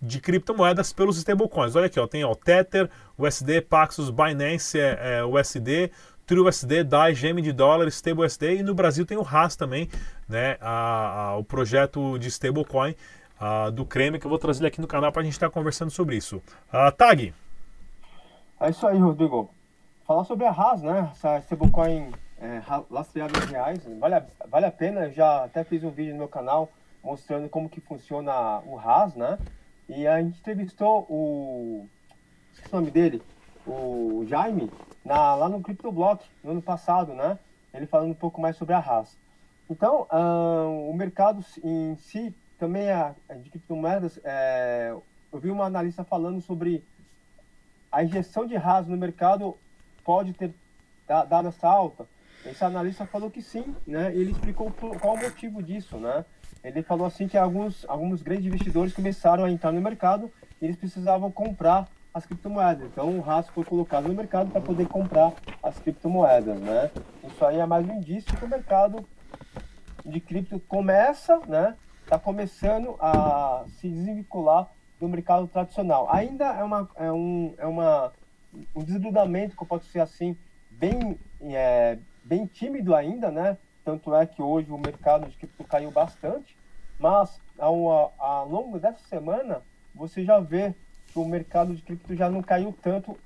de 0.02 0.20
criptomoedas 0.20 0.92
pelos 0.92 1.18
stablecoins. 1.18 1.76
Olha 1.76 1.86
aqui, 1.86 2.00
ó, 2.00 2.08
tem 2.08 2.24
ó, 2.24 2.34
Tether, 2.34 2.90
USD, 3.18 3.62
Paxos, 3.62 4.10
Binance 4.10 4.80
é, 4.80 5.20
é, 5.20 5.24
USD, 5.24 5.92
TrueUSD, 6.26 6.84
DAI, 6.84 7.14
Gem 7.14 7.36
de 7.36 7.52
dólar, 7.52 7.88
StableUSD 7.88 8.56
e 8.56 8.64
no 8.64 8.74
Brasil 8.74 9.06
tem 9.06 9.18
o 9.18 9.22
RAS 9.22 9.56
também, 9.56 9.90
né, 10.28 10.58
a, 10.60 11.36
o 11.38 11.44
projeto 11.44 12.18
de 12.18 12.30
stablecoin 12.30 12.96
do 13.74 13.84
Creme, 13.86 14.20
que 14.20 14.26
eu 14.28 14.30
vou 14.30 14.38
trazer 14.38 14.68
aqui 14.68 14.80
no 14.80 14.86
canal 14.86 15.12
para 15.12 15.24
a 15.24 15.26
gente 15.26 15.34
estar 15.34 15.50
tá 15.50 15.52
conversando 15.52 15.90
sobre 15.90 16.16
isso. 16.16 16.38
Uh, 16.72 16.92
Tag, 16.96 17.34
é 18.62 18.70
isso 18.70 18.86
aí, 18.86 18.98
Rodrigo. 18.98 19.50
Falar 20.06 20.24
sobre 20.24 20.46
a 20.46 20.52
Haas, 20.52 20.84
né? 20.84 21.10
Essa 21.12 21.40
stablecoin 21.40 22.12
é, 22.40 22.62
lastreada 22.90 23.34
em 23.40 23.52
reais, 23.52 23.84
vale 24.00 24.16
a, 24.16 24.26
vale 24.48 24.66
a 24.68 24.72
pena. 24.72 25.06
Eu 25.06 25.12
já 25.12 25.46
até 25.46 25.64
fiz 25.64 25.84
um 25.84 25.90
vídeo 25.90 26.14
no 26.14 26.20
meu 26.20 26.28
canal 26.28 26.70
mostrando 27.04 27.50
como 27.50 27.70
que 27.70 27.82
funciona 27.82 28.60
o 28.60 28.78
Haas, 28.78 29.16
né? 29.16 29.40
E 29.90 30.06
a 30.06 30.22
gente 30.22 30.40
entrevistou 30.40 31.08
o... 31.10 31.88
Esqueci 32.54 32.74
o 32.74 32.76
nome 32.76 32.92
dele. 32.92 33.22
O 33.66 34.24
Jaime, 34.28 34.72
na, 35.04 35.34
lá 35.34 35.50
no 35.50 35.62
CryptoBlock, 35.62 36.24
no 36.44 36.52
ano 36.52 36.62
passado, 36.62 37.14
né? 37.14 37.40
Ele 37.74 37.88
falando 37.88 38.12
um 38.12 38.16
pouco 38.16 38.40
mais 38.40 38.56
sobre 38.58 38.76
a 38.76 38.80
Haas. 38.80 39.18
Então, 39.70 40.06
o 40.88 40.94
mercado 40.94 41.44
em 41.64 41.96
si, 41.96 42.36
também 42.60 42.90
é, 42.90 43.16
de 43.42 43.50
criptomoedas, 43.50 44.20
é, 44.24 44.94
eu 45.32 45.40
vi 45.40 45.50
uma 45.50 45.66
analista 45.66 46.04
falando 46.04 46.42
sobre 46.42 46.84
a 47.92 48.04
injeção 48.04 48.46
de 48.46 48.56
RAS 48.56 48.88
no 48.88 48.96
mercado 48.96 49.58
pode 50.04 50.34
ter 50.34 50.54
dado 51.08 51.50
essa 51.50 51.68
alta? 51.68 52.08
Esse 52.46 52.64
analista 52.64 53.06
falou 53.06 53.30
que 53.30 53.42
sim, 53.42 53.76
né? 53.86 54.16
Ele 54.16 54.32
explicou 54.32 54.72
qual 54.72 55.16
o 55.16 55.22
motivo 55.22 55.62
disso, 55.62 55.98
né? 55.98 56.26
Ele 56.64 56.82
falou 56.82 57.06
assim 57.06 57.28
que 57.28 57.38
alguns, 57.38 57.86
alguns 57.88 58.22
grandes 58.22 58.46
investidores 58.46 58.94
começaram 58.94 59.44
a 59.44 59.52
entrar 59.52 59.72
no 59.72 59.82
mercado 59.82 60.32
e 60.62 60.66
eles 60.66 60.76
precisavam 60.76 61.32
comprar 61.32 61.88
as 62.14 62.26
criptomoedas. 62.26 62.88
Então 62.88 63.18
o 63.18 63.22
RAS 63.22 63.48
foi 63.50 63.64
colocado 63.64 64.08
no 64.08 64.14
mercado 64.14 64.52
para 64.52 64.62
poder 64.62 64.88
comprar 64.88 65.34
as 65.62 65.78
criptomoedas, 65.80 66.60
né? 66.60 66.92
Isso 67.24 67.46
aí 67.46 67.60
é 67.60 67.66
mais 67.66 67.88
um 67.88 67.96
indício 67.96 68.36
que 68.36 68.46
o 68.46 68.50
mercado 68.50 69.06
de 70.06 70.20
cripto 70.20 70.60
começa, 70.62 71.40
né? 71.48 71.76
Está 72.04 72.18
começando 72.18 72.96
a 73.00 73.66
se 73.80 73.88
desvincular 73.88 74.70
do 75.02 75.10
mercado 75.10 75.48
tradicional. 75.48 76.08
Ainda 76.14 76.46
é, 76.46 76.64
uma, 76.64 76.90
é, 76.96 77.12
um, 77.12 77.54
é 77.58 77.66
uma, 77.66 78.14
um 78.76 78.84
desgrudamento, 78.84 79.58
que 79.58 79.64
eu 79.64 79.68
posso 79.68 79.86
ser 79.88 80.00
assim, 80.00 80.38
bem, 80.70 81.18
é, 81.42 81.98
bem 82.24 82.46
tímido 82.46 82.94
ainda, 82.94 83.32
né? 83.32 83.58
Tanto 83.84 84.14
é 84.14 84.28
que 84.28 84.44
hoje 84.44 84.72
o 84.72 84.78
mercado 84.78 85.28
de 85.28 85.36
cripto 85.36 85.64
caiu 85.64 85.90
bastante, 85.90 86.56
mas 87.00 87.42
ao, 87.58 88.14
ao 88.20 88.48
longo 88.48 88.80
dessa 88.80 89.04
semana 89.10 89.64
você 89.94 90.24
já 90.24 90.40
vê 90.40 90.76
que 91.08 91.18
o 91.18 91.26
mercado 91.26 91.76
de 91.76 91.82
cripto 91.82 92.16
já 92.16 92.30
não 92.30 92.44
caiu 92.44 92.74
tanto 92.80 93.18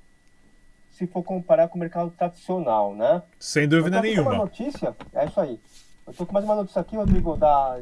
se 0.90 1.06
for 1.06 1.22
comparar 1.22 1.68
com 1.68 1.76
o 1.76 1.80
mercado 1.80 2.10
tradicional, 2.10 2.94
né? 2.94 3.22
Sem 3.38 3.68
dúvida 3.68 4.00
nenhuma. 4.00 4.30
Uma 4.30 4.44
notícia, 4.44 4.96
é 5.12 5.26
isso 5.26 5.38
aí. 5.38 5.60
Eu 6.06 6.12
estou 6.12 6.26
com 6.26 6.32
mais 6.32 6.46
uma 6.46 6.54
notícia 6.54 6.80
aqui, 6.80 6.96
Rodrigo, 6.96 7.36
da 7.36 7.78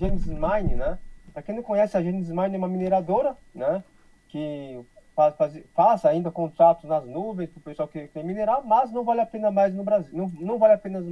Genesis 0.00 0.28
Mine, 0.28 0.76
né? 0.76 0.98
Para 1.34 1.42
quem 1.42 1.56
não 1.56 1.64
conhece, 1.64 1.96
a 1.96 2.02
Genesis 2.02 2.30
Mine 2.30 2.54
é 2.54 2.58
uma 2.58 2.68
mineradora, 2.68 3.36
né? 3.52 3.82
Que 4.28 4.80
faz, 5.16 5.34
faz, 5.34 5.60
faz 5.74 6.04
ainda 6.04 6.30
contratos 6.30 6.88
nas 6.88 7.04
nuvens 7.04 7.50
para 7.50 7.58
o 7.58 7.62
pessoal 7.62 7.88
que 7.88 8.06
quer 8.06 8.22
minerar, 8.22 8.64
mas 8.64 8.92
não 8.92 9.02
vale 9.02 9.20
a 9.20 9.26
pena 9.26 9.50
mais 9.50 9.74
no 9.74 9.82
Brasil. 9.82 10.16
Não, 10.16 10.28
não 10.40 10.58
vale 10.58 10.74
a 10.74 10.78
pena 10.78 11.02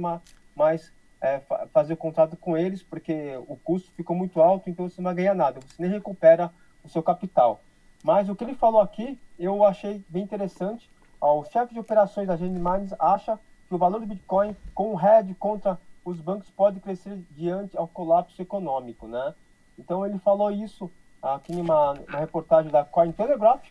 mais 0.55 0.93
é, 1.21 1.41
fazer 1.73 1.93
o 1.93 1.97
contrato 1.97 2.37
com 2.37 2.57
eles, 2.57 2.81
porque 2.81 3.37
o 3.47 3.57
custo 3.57 3.91
ficou 3.91 4.15
muito 4.15 4.41
alto, 4.41 4.69
então 4.69 4.89
você 4.89 5.01
não 5.01 5.09
vai 5.09 5.15
ganhar 5.15 5.35
nada. 5.35 5.59
Você 5.59 5.81
nem 5.81 5.91
recupera 5.91 6.49
o 6.85 6.87
seu 6.87 7.03
capital. 7.03 7.59
Mas 8.01 8.29
o 8.29 8.35
que 8.35 8.45
ele 8.45 8.55
falou 8.55 8.79
aqui, 8.79 9.19
eu 9.37 9.65
achei 9.65 10.03
bem 10.07 10.23
interessante. 10.23 10.89
O 11.19 11.43
chefe 11.43 11.73
de 11.73 11.81
operações 11.81 12.27
da 12.27 12.37
Genesis 12.37 12.61
Mines 12.61 12.93
acha 12.97 13.37
que 13.67 13.75
o 13.75 13.77
valor 13.77 13.99
do 13.99 14.07
Bitcoin, 14.07 14.55
com 14.73 14.91
o 14.91 14.95
RED 14.95 15.33
contra 15.35 15.77
os 16.05 16.19
bancos, 16.19 16.49
pode 16.49 16.79
crescer 16.79 17.17
diante 17.31 17.77
ao 17.77 17.87
colapso 17.87 18.41
econômico, 18.41 19.05
né? 19.05 19.33
Então 19.77 20.05
ele 20.05 20.19
falou 20.19 20.51
isso 20.51 20.91
aqui 21.21 21.53
numa, 21.55 21.93
numa 21.93 22.19
reportagem 22.19 22.71
da 22.71 22.83
Cointelegraph, 22.83 23.63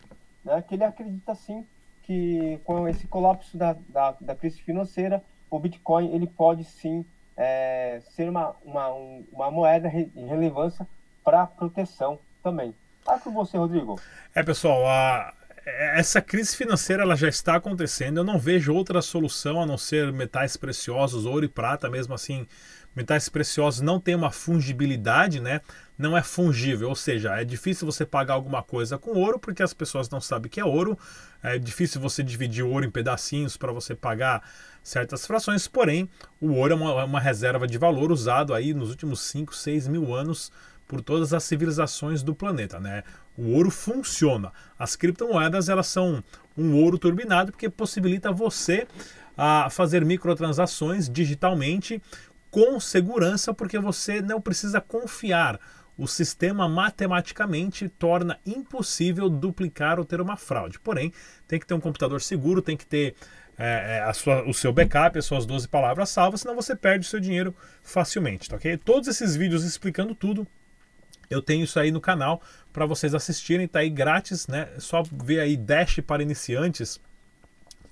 né, 0.43 0.61
que 0.61 0.75
ele 0.75 0.83
acredita 0.83 1.35
sim 1.35 1.65
que 2.03 2.59
com 2.63 2.87
esse 2.87 3.07
colapso 3.07 3.57
da, 3.57 3.75
da, 3.87 4.15
da 4.19 4.35
crise 4.35 4.61
financeira, 4.61 5.23
o 5.49 5.57
Bitcoin 5.57 6.13
ele 6.13 6.27
pode 6.27 6.63
sim 6.65 7.05
é, 7.37 8.01
ser 8.11 8.29
uma, 8.29 8.55
uma, 8.63 8.93
um, 8.93 9.25
uma 9.31 9.49
moeda 9.49 9.89
de 9.89 10.25
relevância 10.25 10.87
para 11.23 11.47
proteção 11.47 12.19
também. 12.41 12.75
Tá 13.05 13.19
com 13.19 13.31
você, 13.31 13.57
Rodrigo. 13.57 13.99
É, 14.35 14.43
pessoal, 14.43 14.85
a, 14.85 15.33
essa 15.65 16.21
crise 16.21 16.55
financeira 16.55 17.03
ela 17.03 17.15
já 17.15 17.27
está 17.27 17.55
acontecendo. 17.55 18.17
Eu 18.17 18.23
não 18.23 18.37
vejo 18.37 18.73
outra 18.73 19.01
solução 19.01 19.61
a 19.61 19.65
não 19.65 19.77
ser 19.77 20.11
metais 20.11 20.57
preciosos, 20.57 21.25
ouro 21.25 21.45
e 21.45 21.49
prata, 21.49 21.89
mesmo 21.89 22.13
assim 22.13 22.47
metais 22.95 23.29
preciosos 23.29 23.81
não 23.81 23.99
têm 23.99 24.15
uma 24.15 24.31
fungibilidade, 24.31 25.39
né? 25.39 25.61
Não 25.97 26.17
é 26.17 26.23
fungível, 26.23 26.89
ou 26.89 26.95
seja, 26.95 27.35
é 27.39 27.43
difícil 27.43 27.85
você 27.85 28.05
pagar 28.05 28.33
alguma 28.33 28.63
coisa 28.63 28.97
com 28.97 29.11
ouro 29.11 29.37
porque 29.37 29.61
as 29.61 29.73
pessoas 29.73 30.09
não 30.09 30.19
sabem 30.19 30.49
que 30.49 30.59
é 30.59 30.65
ouro. 30.65 30.97
É 31.41 31.57
difícil 31.59 32.01
você 32.01 32.23
dividir 32.23 32.63
ouro 32.63 32.85
em 32.85 32.89
pedacinhos 32.89 33.57
para 33.57 33.71
você 33.71 33.93
pagar 33.93 34.43
certas 34.81 35.25
frações. 35.25 35.67
Porém, 35.67 36.09
o 36.41 36.53
ouro 36.53 36.73
é 36.73 36.75
uma, 36.75 37.01
é 37.01 37.03
uma, 37.03 37.19
reserva 37.19 37.67
de 37.67 37.77
valor 37.77 38.11
usado 38.11 38.53
aí 38.53 38.73
nos 38.73 38.89
últimos 38.89 39.21
5, 39.21 39.55
6 39.55 39.87
mil 39.87 40.13
anos 40.13 40.51
por 40.87 41.01
todas 41.01 41.33
as 41.33 41.43
civilizações 41.43 42.23
do 42.23 42.35
planeta, 42.35 42.79
né? 42.79 43.03
O 43.37 43.51
ouro 43.53 43.71
funciona. 43.71 44.51
As 44.77 44.95
criptomoedas 44.95 45.69
elas 45.69 45.87
são 45.87 46.23
um 46.57 46.75
ouro 46.75 46.97
turbinado 46.97 47.51
porque 47.51 47.69
possibilita 47.69 48.31
você 48.31 48.87
a 49.37 49.69
fazer 49.69 50.05
microtransações 50.05 51.09
digitalmente 51.09 52.01
com 52.53 52.79
segurança, 52.79 53.51
porque 53.51 53.79
você 53.79 54.21
não 54.21 54.39
precisa 54.39 54.79
confiar. 54.79 55.59
O 55.97 56.07
sistema 56.07 56.69
matematicamente 56.69 57.89
torna 57.89 58.39
impossível 58.45 59.27
duplicar 59.27 59.97
ou 59.97 60.05
ter 60.05 60.21
uma 60.21 60.37
fraude. 60.37 60.79
Porém, 60.79 61.11
tem 61.47 61.59
que 61.59 61.65
ter 61.65 61.73
um 61.73 61.79
computador 61.79 62.21
seguro, 62.21 62.61
tem 62.61 62.77
que 62.77 62.85
ter 62.85 63.15
é, 63.57 64.03
é 64.07 64.13
sua, 64.13 64.47
o 64.47 64.53
seu 64.53 64.71
backup, 64.71 65.17
as 65.17 65.25
suas 65.25 65.47
12 65.47 65.67
palavras 65.67 66.09
salvas, 66.09 66.41
senão 66.41 66.55
você 66.55 66.75
perde 66.75 67.07
o 67.07 67.09
seu 67.09 67.19
dinheiro 67.19 67.55
facilmente, 67.81 68.47
tá 68.47 68.55
ok? 68.55 68.77
Todos 68.77 69.07
esses 69.07 69.35
vídeos 69.35 69.63
explicando 69.63 70.13
tudo, 70.13 70.45
eu 71.31 71.41
tenho 71.41 71.63
isso 71.63 71.79
aí 71.79 71.91
no 71.91 72.01
canal 72.01 72.39
para 72.71 72.85
vocês 72.85 73.15
assistirem, 73.15 73.67
tá 73.67 73.79
aí 73.79 73.89
grátis, 73.89 74.45
né? 74.45 74.69
Só 74.77 75.01
ver 75.01 75.39
aí 75.39 75.57
Dash 75.57 75.99
para 76.05 76.21
iniciantes 76.21 77.01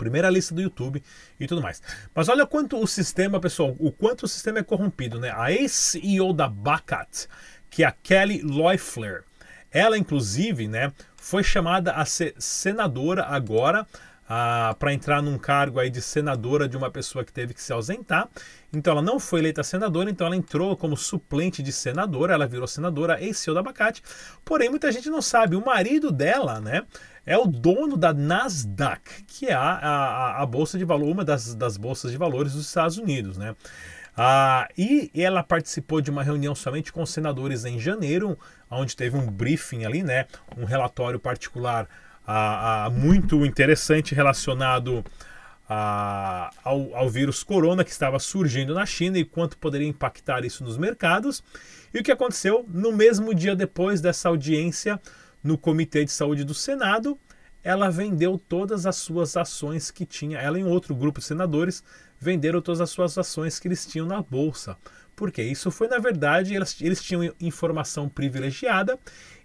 primeira 0.01 0.31
lista 0.31 0.55
do 0.55 0.61
YouTube 0.61 1.03
e 1.39 1.45
tudo 1.45 1.61
mais. 1.61 1.79
Mas 2.15 2.27
olha 2.27 2.45
quanto 2.47 2.81
o 2.81 2.87
sistema, 2.87 3.39
pessoal, 3.39 3.75
o 3.77 3.91
quanto 3.91 4.23
o 4.23 4.27
sistema 4.27 4.57
é 4.57 4.63
corrompido, 4.63 5.19
né? 5.19 5.31
A 5.35 5.51
ex-CEO 5.51 6.33
da 6.33 6.49
Bacat, 6.49 7.27
que 7.69 7.83
é 7.83 7.85
a 7.85 7.91
Kelly 7.91 8.41
Loeffler, 8.41 9.23
ela 9.71 9.97
inclusive, 9.97 10.67
né, 10.67 10.91
foi 11.15 11.43
chamada 11.43 11.93
a 11.93 12.03
ser 12.03 12.33
senadora 12.37 13.23
agora 13.23 13.87
ah, 14.27 14.75
para 14.79 14.91
entrar 14.91 15.21
num 15.21 15.37
cargo 15.37 15.79
aí 15.79 15.89
de 15.89 16.01
senadora 16.01 16.67
de 16.67 16.75
uma 16.75 16.89
pessoa 16.89 17.23
que 17.23 17.31
teve 17.31 17.53
que 17.53 17.61
se 17.61 17.71
ausentar. 17.71 18.27
Então 18.73 18.93
ela 18.93 19.01
não 19.01 19.19
foi 19.19 19.39
eleita 19.39 19.61
senadora, 19.61 20.09
então 20.09 20.25
ela 20.25 20.35
entrou 20.35 20.75
como 20.75 20.97
suplente 20.97 21.61
de 21.61 21.71
senadora, 21.71 22.33
ela 22.33 22.47
virou 22.47 22.67
senadora 22.67 23.21
ex-CEO 23.21 23.53
da 23.53 23.59
Abacate. 23.59 24.01
Porém, 24.43 24.69
muita 24.69 24.91
gente 24.91 25.09
não 25.09 25.21
sabe, 25.21 25.55
o 25.55 25.63
marido 25.63 26.11
dela, 26.11 26.59
né, 26.59 26.83
é 27.25 27.37
o 27.37 27.45
dono 27.45 27.95
da 27.97 28.13
Nasdaq, 28.13 29.23
que 29.25 29.47
é 29.47 29.53
a, 29.53 29.61
a, 29.61 30.41
a 30.41 30.45
bolsa 30.45 30.77
de 30.77 30.85
valor, 30.85 31.09
uma 31.09 31.23
das, 31.23 31.53
das 31.55 31.77
bolsas 31.77 32.11
de 32.11 32.17
valores 32.17 32.53
dos 32.53 32.65
Estados 32.65 32.97
Unidos, 32.97 33.37
né? 33.37 33.55
Ah, 34.15 34.67
e 34.77 35.09
ela 35.15 35.41
participou 35.41 36.01
de 36.01 36.11
uma 36.11 36.21
reunião 36.21 36.53
somente 36.53 36.91
com 36.91 37.05
senadores 37.05 37.63
em 37.63 37.79
janeiro, 37.79 38.37
onde 38.69 38.95
teve 38.95 39.15
um 39.15 39.25
briefing 39.31 39.85
ali, 39.85 40.03
né? 40.03 40.25
Um 40.57 40.65
relatório 40.65 41.19
particular 41.19 41.87
ah, 42.27 42.85
ah, 42.85 42.89
muito 42.89 43.45
interessante 43.45 44.13
relacionado 44.13 45.03
a- 45.69 46.49
ao, 46.63 46.93
ao 46.93 47.09
vírus 47.09 47.43
corona 47.43 47.83
que 47.83 47.91
estava 47.91 48.19
surgindo 48.19 48.73
na 48.73 48.85
China 48.85 49.17
e 49.17 49.23
quanto 49.23 49.57
poderia 49.57 49.87
impactar 49.87 50.43
isso 50.43 50.63
nos 50.63 50.77
mercados. 50.77 51.41
E 51.93 51.99
o 51.99 52.03
que 52.03 52.11
aconteceu 52.11 52.65
no 52.67 52.91
mesmo 52.91 53.33
dia 53.33 53.55
depois 53.55 54.01
dessa 54.01 54.27
audiência 54.27 54.99
no 55.43 55.57
Comitê 55.57 56.05
de 56.05 56.11
Saúde 56.11 56.43
do 56.43 56.53
Senado, 56.53 57.17
ela 57.63 57.89
vendeu 57.89 58.37
todas 58.37 58.85
as 58.85 58.95
suas 58.95 59.37
ações 59.37 59.91
que 59.91 60.05
tinha. 60.05 60.39
Ela 60.39 60.59
e 60.59 60.63
um 60.63 60.69
outro 60.69 60.95
grupo 60.95 61.19
de 61.19 61.25
senadores 61.25 61.83
venderam 62.19 62.61
todas 62.61 62.81
as 62.81 62.89
suas 62.89 63.17
ações 63.17 63.59
que 63.59 63.67
eles 63.67 63.85
tinham 63.85 64.07
na 64.07 64.21
bolsa. 64.21 64.77
Porque 65.15 65.43
isso 65.43 65.69
foi, 65.69 65.87
na 65.87 65.99
verdade, 65.99 66.55
eles, 66.55 66.81
eles 66.81 67.03
tinham 67.03 67.31
informação 67.39 68.09
privilegiada 68.09 68.97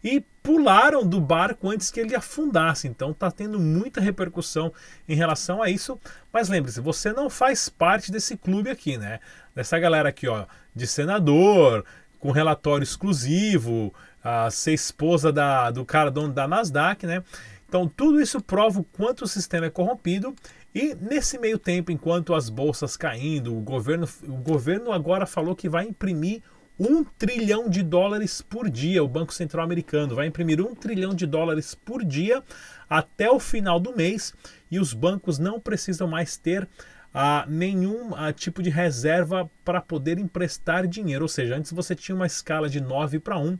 e 0.02 0.24
pularam 0.42 1.06
do 1.06 1.20
barco 1.20 1.68
antes 1.68 1.90
que 1.90 2.00
ele 2.00 2.14
afundasse. 2.14 2.88
Então 2.88 3.10
está 3.10 3.30
tendo 3.30 3.58
muita 3.58 4.00
repercussão 4.00 4.72
em 5.08 5.14
relação 5.14 5.62
a 5.62 5.68
isso. 5.68 5.98
Mas 6.32 6.48
lembre-se, 6.48 6.80
você 6.80 7.12
não 7.12 7.28
faz 7.28 7.68
parte 7.68 8.10
desse 8.10 8.36
clube 8.36 8.70
aqui, 8.70 8.96
né? 8.96 9.20
Dessa 9.54 9.78
galera 9.78 10.08
aqui, 10.08 10.28
ó, 10.28 10.46
de 10.74 10.86
senador, 10.86 11.84
com 12.18 12.30
relatório 12.30 12.84
exclusivo, 12.84 13.92
a 14.26 14.50
ser 14.50 14.72
esposa 14.72 15.32
da, 15.32 15.70
do 15.70 15.84
cara 15.84 16.10
dono 16.10 16.32
da 16.32 16.48
Nasdaq, 16.48 17.06
né? 17.06 17.22
Então 17.68 17.86
tudo 17.88 18.20
isso 18.20 18.40
prova 18.40 18.80
o 18.80 18.84
quanto 18.84 19.22
o 19.22 19.28
sistema 19.28 19.66
é 19.66 19.70
corrompido 19.70 20.34
e 20.74 20.96
nesse 20.96 21.38
meio 21.38 21.58
tempo, 21.58 21.92
enquanto 21.92 22.34
as 22.34 22.50
bolsas 22.50 22.96
caindo, 22.96 23.56
o 23.56 23.60
governo, 23.60 24.08
o 24.24 24.36
governo 24.36 24.90
agora 24.90 25.26
falou 25.26 25.54
que 25.54 25.68
vai 25.68 25.86
imprimir 25.86 26.42
um 26.78 27.04
trilhão 27.04 27.68
de 27.70 27.84
dólares 27.84 28.42
por 28.42 28.68
dia. 28.68 29.02
O 29.02 29.08
Banco 29.08 29.32
Central 29.32 29.64
Americano 29.64 30.16
vai 30.16 30.26
imprimir 30.26 30.60
um 30.60 30.74
trilhão 30.74 31.14
de 31.14 31.24
dólares 31.24 31.74
por 31.74 32.04
dia 32.04 32.42
até 32.90 33.30
o 33.30 33.38
final 33.38 33.78
do 33.78 33.96
mês 33.96 34.34
e 34.70 34.80
os 34.80 34.92
bancos 34.92 35.38
não 35.38 35.60
precisam 35.60 36.08
mais 36.08 36.36
ter 36.36 36.68
ah, 37.14 37.46
nenhum 37.48 38.14
ah, 38.14 38.30
tipo 38.30 38.62
de 38.62 38.68
reserva 38.68 39.50
para 39.64 39.80
poder 39.80 40.18
emprestar 40.18 40.86
dinheiro. 40.86 41.24
Ou 41.24 41.28
seja, 41.28 41.56
antes 41.56 41.72
você 41.72 41.94
tinha 41.94 42.14
uma 42.14 42.26
escala 42.26 42.68
de 42.68 42.78
9 42.80 43.20
para 43.20 43.38
1. 43.38 43.58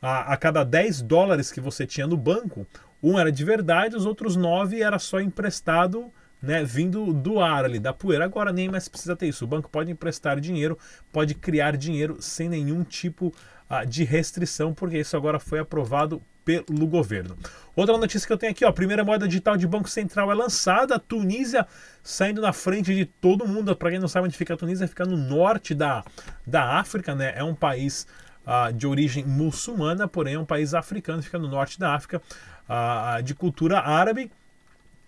A, 0.00 0.32
a 0.32 0.36
cada 0.36 0.62
10 0.62 1.02
dólares 1.02 1.50
que 1.50 1.60
você 1.60 1.86
tinha 1.86 2.06
no 2.06 2.16
banco, 2.16 2.66
um 3.02 3.18
era 3.18 3.30
de 3.32 3.44
verdade, 3.44 3.96
os 3.96 4.06
outros 4.06 4.36
9 4.36 4.82
era 4.82 4.98
só 4.98 5.20
emprestado 5.20 6.12
né, 6.40 6.62
vindo 6.64 7.12
do 7.12 7.40
ar 7.40 7.64
ali, 7.64 7.78
da 7.78 7.92
poeira. 7.92 8.24
Agora 8.24 8.52
nem 8.52 8.68
mais 8.68 8.88
precisa 8.88 9.16
ter 9.16 9.28
isso. 9.28 9.44
O 9.44 9.48
banco 9.48 9.70
pode 9.70 9.90
emprestar 9.90 10.40
dinheiro, 10.40 10.78
pode 11.12 11.34
criar 11.34 11.76
dinheiro 11.76 12.18
sem 12.20 12.48
nenhum 12.48 12.84
tipo 12.84 13.34
ah, 13.68 13.84
de 13.84 14.04
restrição, 14.04 14.72
porque 14.72 14.98
isso 14.98 15.16
agora 15.16 15.38
foi 15.38 15.58
aprovado 15.58 16.22
pelo 16.44 16.86
governo. 16.86 17.36
Outra 17.74 17.98
notícia 17.98 18.24
que 18.24 18.32
eu 18.32 18.38
tenho 18.38 18.52
aqui, 18.52 18.64
ó, 18.64 18.68
a 18.68 18.72
primeira 18.72 19.04
moeda 19.04 19.26
digital 19.26 19.56
de 19.56 19.66
Banco 19.66 19.88
Central 19.88 20.30
é 20.30 20.34
lançada, 20.34 20.94
a 20.94 20.98
Tunísia 20.98 21.66
saindo 22.04 22.40
na 22.40 22.52
frente 22.52 22.94
de 22.94 23.04
todo 23.04 23.48
mundo. 23.48 23.74
Para 23.74 23.90
quem 23.90 23.98
não 23.98 24.06
sabe 24.06 24.26
onde 24.26 24.36
fica 24.36 24.54
a 24.54 24.56
Tunísia, 24.56 24.86
fica 24.86 25.04
no 25.04 25.16
norte 25.16 25.74
da, 25.74 26.04
da 26.46 26.78
África, 26.78 27.16
né? 27.16 27.32
É 27.34 27.42
um 27.42 27.54
país 27.54 28.06
ah, 28.46 28.70
de 28.70 28.86
origem 28.86 29.24
muçulmana, 29.24 30.06
porém 30.06 30.34
é 30.34 30.38
um 30.38 30.46
país 30.46 30.72
africano, 30.72 31.22
fica 31.22 31.38
no 31.38 31.48
norte 31.48 31.78
da 31.78 31.94
África, 31.94 32.22
ah, 32.68 33.20
de 33.22 33.34
cultura 33.34 33.80
árabe 33.80 34.30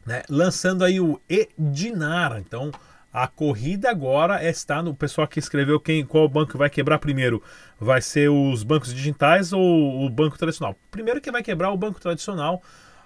né, 0.09 0.23
lançando 0.29 0.85
aí 0.85 0.99
o 0.99 1.21
e-dinar. 1.29 2.39
Então, 2.39 2.73
a 3.13 3.29
corrida 3.29 3.91
agora 3.91 4.43
está 4.43 4.83
no 4.83 4.95
pessoal 4.95 5.29
que 5.29 5.39
escreveu 5.39 5.79
quem 5.79 6.05
qual 6.05 6.29
banco 6.29 6.57
vai 6.57 6.71
quebrar 6.71 6.99
primeiro. 6.99 7.43
Vai 7.79 8.01
ser 8.01 8.31
os 8.31 8.63
bancos 8.63 8.93
digitais 8.93 9.53
ou 9.53 10.05
o 10.05 10.09
banco 10.09 10.39
tradicional? 10.39 10.75
Primeiro 10.91 11.21
que 11.21 11.31
vai 11.31 11.43
quebrar 11.43 11.71
o 11.71 11.77
banco 11.77 12.01
tradicional. 12.01 12.63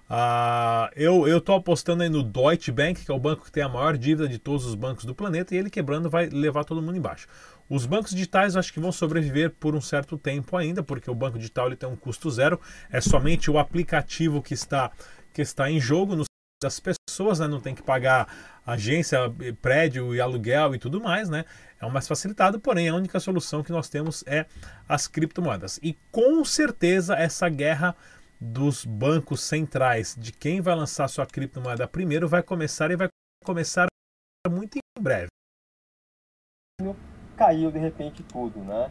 Ah, 0.09 0.91
eu 0.95 1.41
tô 1.41 1.55
apostando 1.55 2.03
aí 2.03 2.09
no 2.09 2.23
Deutsche 2.23 2.71
Bank, 2.71 3.03
que 3.03 3.11
é 3.11 3.15
o 3.15 3.19
banco 3.19 3.45
que 3.45 3.51
tem 3.51 3.63
a 3.63 3.69
maior 3.69 3.97
dívida 3.97 4.29
de 4.29 4.39
todos 4.39 4.67
os 4.67 4.75
bancos 4.75 5.05
do 5.05 5.15
planeta, 5.15 5.55
e 5.55 5.59
ele 5.59 5.71
quebrando 5.71 6.11
vai 6.11 6.27
levar 6.27 6.65
todo 6.65 6.83
mundo 6.83 6.97
embaixo. 6.97 7.27
Os 7.69 7.87
bancos 7.87 8.13
digitais 8.13 8.57
acho 8.57 8.73
que 8.73 8.81
vão 8.81 8.93
sobreviver 8.93 9.51
por 9.51 9.75
um 9.75 9.81
certo 9.81 10.19
tempo 10.19 10.57
ainda, 10.57 10.83
porque 10.83 11.11
o 11.11 11.15
banco 11.15 11.39
digital 11.39 11.67
ele 11.67 11.77
tem 11.77 11.89
um 11.89 11.97
custo 11.97 12.31
zero, 12.31 12.61
é 12.91 13.01
somente 13.01 13.51
o 13.51 13.59
aplicativo 13.59 14.43
que 14.43 14.55
está 14.55 14.91
que 15.33 15.41
está 15.41 15.71
em 15.71 15.81
jogo 15.81 16.15
no 16.15 16.25
das 16.63 16.79
pessoas, 16.79 17.41
né? 17.41 17.49
Não 17.49 17.61
tem 17.61 17.75
que 17.75 17.83
pagar 17.83 18.61
agência, 18.65 19.19
prédio 19.61 20.15
e 20.15 20.21
aluguel 20.21 20.75
e 20.75 20.79
tudo 20.79 21.01
mais, 21.01 21.29
né? 21.29 21.45
É 21.81 21.85
o 21.85 21.91
mais 21.91 22.07
facilitado, 22.07 22.61
porém 22.61 22.89
a 22.89 22.95
única 22.95 23.19
solução 23.19 23.63
que 23.63 23.73
nós 23.73 23.89
temos 23.89 24.23
é 24.27 24.47
as 24.89 25.09
criptomoedas. 25.09 25.81
E 25.83 25.99
com 26.13 26.45
certeza 26.45 27.15
essa 27.17 27.49
guerra 27.49 27.97
dos 28.41 28.85
bancos 28.85 29.43
centrais, 29.43 30.17
de 30.19 30.33
quem 30.33 30.61
vai 30.61 30.75
lançar 30.75 31.09
sua 31.09 31.27
criptomoeda 31.27 31.87
primeiro, 31.87 32.29
vai 32.29 32.43
começar 32.43 32.91
e 32.91 32.97
vai 32.97 33.09
começar 33.45 33.87
muito 34.49 34.79
em 34.79 35.03
breve. 35.03 35.29
Caiu 37.37 37.71
de 37.71 37.79
repente 37.79 38.23
tudo, 38.23 38.59
né? 38.61 38.91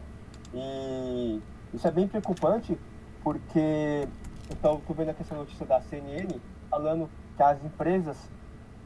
E 0.54 1.40
isso 1.72 1.86
é 1.86 1.90
bem 1.90 2.06
preocupante 2.06 2.78
porque 3.22 4.08
então 4.50 4.78
estou 4.78 4.94
vendo 4.94 5.10
aqui 5.10 5.22
essa 5.22 5.34
notícia 5.34 5.64
da 5.64 5.80
CNN 5.82 6.40
falando 6.68 7.08
que 7.36 7.42
as 7.42 7.64
empresas 7.64 8.30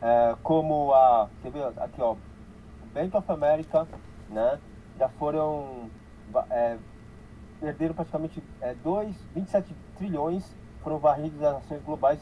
é, 0.01 0.37
como 0.43 0.93
a 0.93 1.29
quer 1.43 1.51
ver 1.51 1.65
aqui 1.79 2.01
ó 2.01 2.17
Bank 2.93 3.17
of 3.17 3.31
America, 3.31 3.87
né? 4.31 4.59
Já 4.99 5.09
foram 5.09 5.91
é, 6.51 6.79
perderam 7.61 7.95
praticamente 7.95 8.43
é, 8.61 8.75
2, 8.75 9.17
27 9.35 9.75
trilhões 9.97 10.55
foram 10.83 10.99
varridos 10.99 11.41
das 11.41 11.57
ações 11.57 11.83
globais 11.83 12.21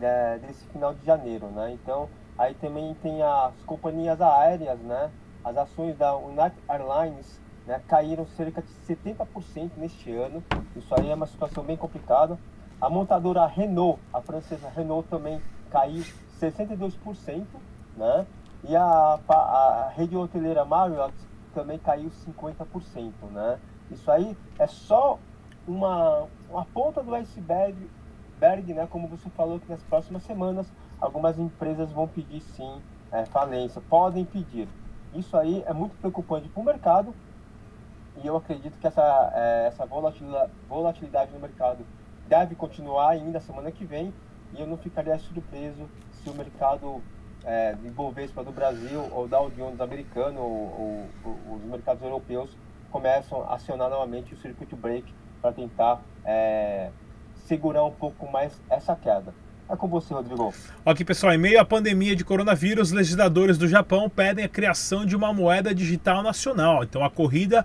é, 0.00 0.38
desse 0.38 0.64
final 0.66 0.94
de 0.94 1.04
janeiro, 1.04 1.46
né? 1.48 1.72
Então 1.72 2.08
aí 2.36 2.54
também 2.54 2.94
tem 3.02 3.22
as 3.22 3.54
companhias 3.66 4.20
aéreas, 4.20 4.78
né? 4.80 5.10
As 5.44 5.56
ações 5.56 5.96
da 5.96 6.16
United 6.16 6.56
Airlines 6.68 7.40
né, 7.66 7.80
caíram 7.86 8.26
cerca 8.26 8.62
de 8.62 8.68
70% 8.86 9.70
neste 9.76 10.12
ano. 10.12 10.42
Isso 10.76 10.94
aí 10.94 11.10
é 11.10 11.14
uma 11.14 11.26
situação 11.26 11.64
bem 11.64 11.76
complicada. 11.76 12.38
A 12.80 12.88
montadora 12.88 13.46
Renault, 13.46 14.00
a 14.12 14.20
francesa 14.20 14.68
Renault 14.68 15.08
também 15.08 15.40
caiu 15.70 16.02
62%, 16.40 17.44
né? 17.96 18.26
E 18.64 18.74
a, 18.76 19.18
a, 19.28 19.92
rede 19.96 20.16
hoteleira 20.16 20.64
Marriott 20.64 21.14
também 21.54 21.78
caiu 21.78 22.10
50%, 22.10 23.12
né? 23.30 23.58
Isso 23.90 24.10
aí 24.10 24.36
é 24.58 24.66
só 24.66 25.18
uma, 25.66 26.26
uma 26.48 26.64
ponta 26.66 27.02
do 27.02 27.14
iceberg, 27.14 27.90
berg, 28.38 28.74
né? 28.74 28.86
Como 28.90 29.08
você 29.08 29.28
falou 29.30 29.60
que 29.60 29.70
nas 29.70 29.82
próximas 29.82 30.22
semanas 30.22 30.66
algumas 31.00 31.38
empresas 31.38 31.90
vão 31.92 32.08
pedir 32.08 32.40
sim 32.40 32.80
é, 33.12 33.24
falência, 33.24 33.80
podem 33.88 34.24
pedir. 34.24 34.68
Isso 35.12 35.36
aí 35.36 35.62
é 35.66 35.72
muito 35.72 35.96
preocupante 35.96 36.48
para 36.48 36.60
o 36.60 36.64
mercado 36.64 37.14
e 38.22 38.26
eu 38.26 38.36
acredito 38.36 38.78
que 38.78 38.86
essa, 38.86 39.32
é, 39.34 39.66
essa 39.66 39.86
volatilidade, 39.86 41.32
no 41.32 41.40
mercado 41.40 41.86
deve 42.24 42.54
continuar 42.54 43.10
ainda 43.10 43.40
semana 43.40 43.72
que 43.72 43.84
vem 43.84 44.14
e 44.52 44.60
eu 44.60 44.66
não 44.66 44.78
ficaria 44.78 45.18
surpreso 45.18 45.90
se 46.10 46.28
o 46.28 46.34
mercado 46.34 47.02
é, 47.44 47.74
de 47.74 47.88
Ibovespa 47.88 48.44
do 48.44 48.52
Brasil 48.52 49.02
ou 49.12 49.26
Dow 49.26 49.50
Jones 49.50 49.80
americano 49.80 50.40
ou, 50.42 51.14
ou, 51.22 51.40
ou 51.46 51.56
os 51.56 51.64
mercados 51.64 52.02
europeus 52.02 52.56
começam 52.88 53.42
a 53.42 53.54
acionar 53.54 53.90
novamente 53.90 54.34
o 54.34 54.36
circuit 54.36 54.74
break 54.76 55.12
para 55.40 55.52
tentar 55.52 56.04
é, 56.24 56.92
segurar 57.34 57.84
um 57.84 57.92
pouco 57.94 58.30
mais 58.30 58.62
essa 58.68 58.94
queda. 58.94 59.34
É 59.70 59.76
com 59.76 59.86
você, 59.86 60.12
Rodrigo. 60.12 60.52
Aqui, 60.84 61.04
pessoal, 61.04 61.32
em 61.32 61.38
meio 61.38 61.60
à 61.60 61.64
pandemia 61.64 62.16
de 62.16 62.24
coronavírus, 62.24 62.90
legisladores 62.90 63.56
do 63.56 63.68
Japão 63.68 64.10
pedem 64.10 64.44
a 64.44 64.48
criação 64.48 65.06
de 65.06 65.14
uma 65.14 65.32
moeda 65.32 65.72
digital 65.72 66.24
nacional. 66.24 66.82
Então, 66.82 67.04
a 67.04 67.10
corrida 67.10 67.64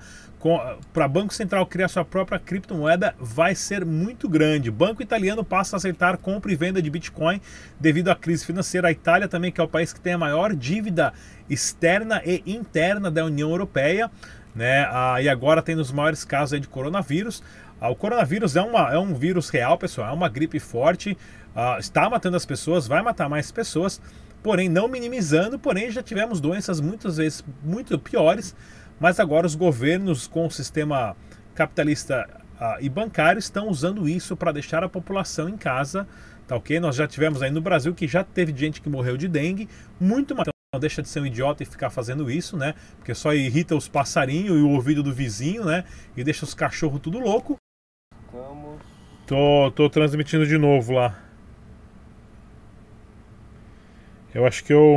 para 0.93 1.07
Banco 1.07 1.33
Central 1.33 1.65
criar 1.65 1.87
sua 1.87 2.05
própria 2.05 2.37
criptomoeda 2.37 3.15
vai 3.19 3.55
ser 3.55 3.83
muito 3.83 4.29
grande. 4.29 4.69
Banco 4.69 5.01
italiano 5.01 5.43
passa 5.43 5.75
a 5.75 5.77
aceitar 5.77 6.17
compra 6.17 6.51
e 6.51 6.55
venda 6.55 6.79
de 6.79 6.91
Bitcoin 6.91 7.41
devido 7.79 8.09
à 8.09 8.15
crise 8.15 8.45
financeira. 8.45 8.89
A 8.89 8.91
Itália 8.91 9.27
também, 9.27 9.51
que 9.51 9.59
é 9.59 9.63
o 9.63 9.67
país 9.67 9.91
que 9.91 9.99
tem 9.99 10.13
a 10.13 10.17
maior 10.19 10.53
dívida 10.53 11.11
externa 11.49 12.21
e 12.23 12.43
interna 12.45 13.09
da 13.09 13.25
União 13.25 13.49
Europeia, 13.49 14.11
né? 14.53 14.87
Ah, 14.91 15.19
e 15.19 15.27
agora 15.27 15.63
tem 15.63 15.75
os 15.75 15.91
maiores 15.91 16.23
casos 16.23 16.61
de 16.61 16.67
coronavírus. 16.67 17.41
Ah, 17.79 17.89
o 17.89 17.95
coronavírus 17.95 18.55
é, 18.55 18.61
uma, 18.61 18.93
é 18.93 18.97
um 18.97 19.13
vírus 19.13 19.49
real, 19.49 19.77
pessoal, 19.77 20.09
é 20.09 20.13
uma 20.13 20.29
gripe 20.29 20.59
forte, 20.59 21.17
ah, 21.55 21.77
está 21.79 22.09
matando 22.09 22.37
as 22.37 22.45
pessoas, 22.45 22.87
vai 22.87 23.01
matar 23.01 23.29
mais 23.29 23.51
pessoas, 23.51 24.01
porém 24.41 24.69
não 24.69 24.87
minimizando, 24.87 25.59
porém 25.59 25.91
já 25.91 26.01
tivemos 26.01 26.39
doenças 26.39 26.79
muitas 26.79 27.17
vezes 27.17 27.43
muito 27.63 27.97
piores, 27.99 28.55
mas 28.99 29.19
agora 29.19 29.45
os 29.45 29.55
governos 29.55 30.27
com 30.27 30.45
o 30.45 30.51
sistema 30.51 31.15
capitalista 31.53 32.27
ah, 32.59 32.77
e 32.79 32.87
bancário 32.87 33.39
estão 33.39 33.67
usando 33.67 34.07
isso 34.07 34.35
para 34.35 34.51
deixar 34.51 34.83
a 34.83 34.89
população 34.89 35.49
em 35.49 35.57
casa, 35.57 36.07
tá 36.47 36.55
ok? 36.55 36.79
Nós 36.79 36.95
já 36.95 37.07
tivemos 37.07 37.41
aí 37.41 37.51
no 37.51 37.61
Brasil 37.61 37.93
que 37.93 38.07
já 38.07 38.23
teve 38.23 38.55
gente 38.55 38.81
que 38.81 38.89
morreu 38.89 39.17
de 39.17 39.27
dengue, 39.27 39.67
muito 39.99 40.33
mais 40.33 40.47
não 40.73 40.79
deixa 40.79 41.01
de 41.01 41.07
ser 41.07 41.21
um 41.21 41.25
idiota 41.25 41.63
e 41.63 41.65
ficar 41.65 41.89
fazendo 41.89 42.29
isso, 42.29 42.57
né? 42.57 42.75
Porque 42.97 43.15
só 43.15 43.33
irrita 43.33 43.75
os 43.75 43.87
passarinhos 43.87 44.57
e 44.57 44.61
o 44.61 44.71
ouvido 44.71 45.01
do 45.01 45.13
vizinho, 45.13 45.63
né? 45.63 45.85
E 46.17 46.23
deixa 46.23 46.43
os 46.43 46.53
cachorros 46.53 46.99
tudo 46.99 47.17
louco. 47.17 47.55
Tô, 49.27 49.71
tô 49.71 49.89
transmitindo 49.89 50.45
de 50.45 50.57
novo 50.57 50.93
lá. 50.93 51.19
Eu 54.33 54.45
acho 54.45 54.63
que 54.63 54.71
eu 54.71 54.95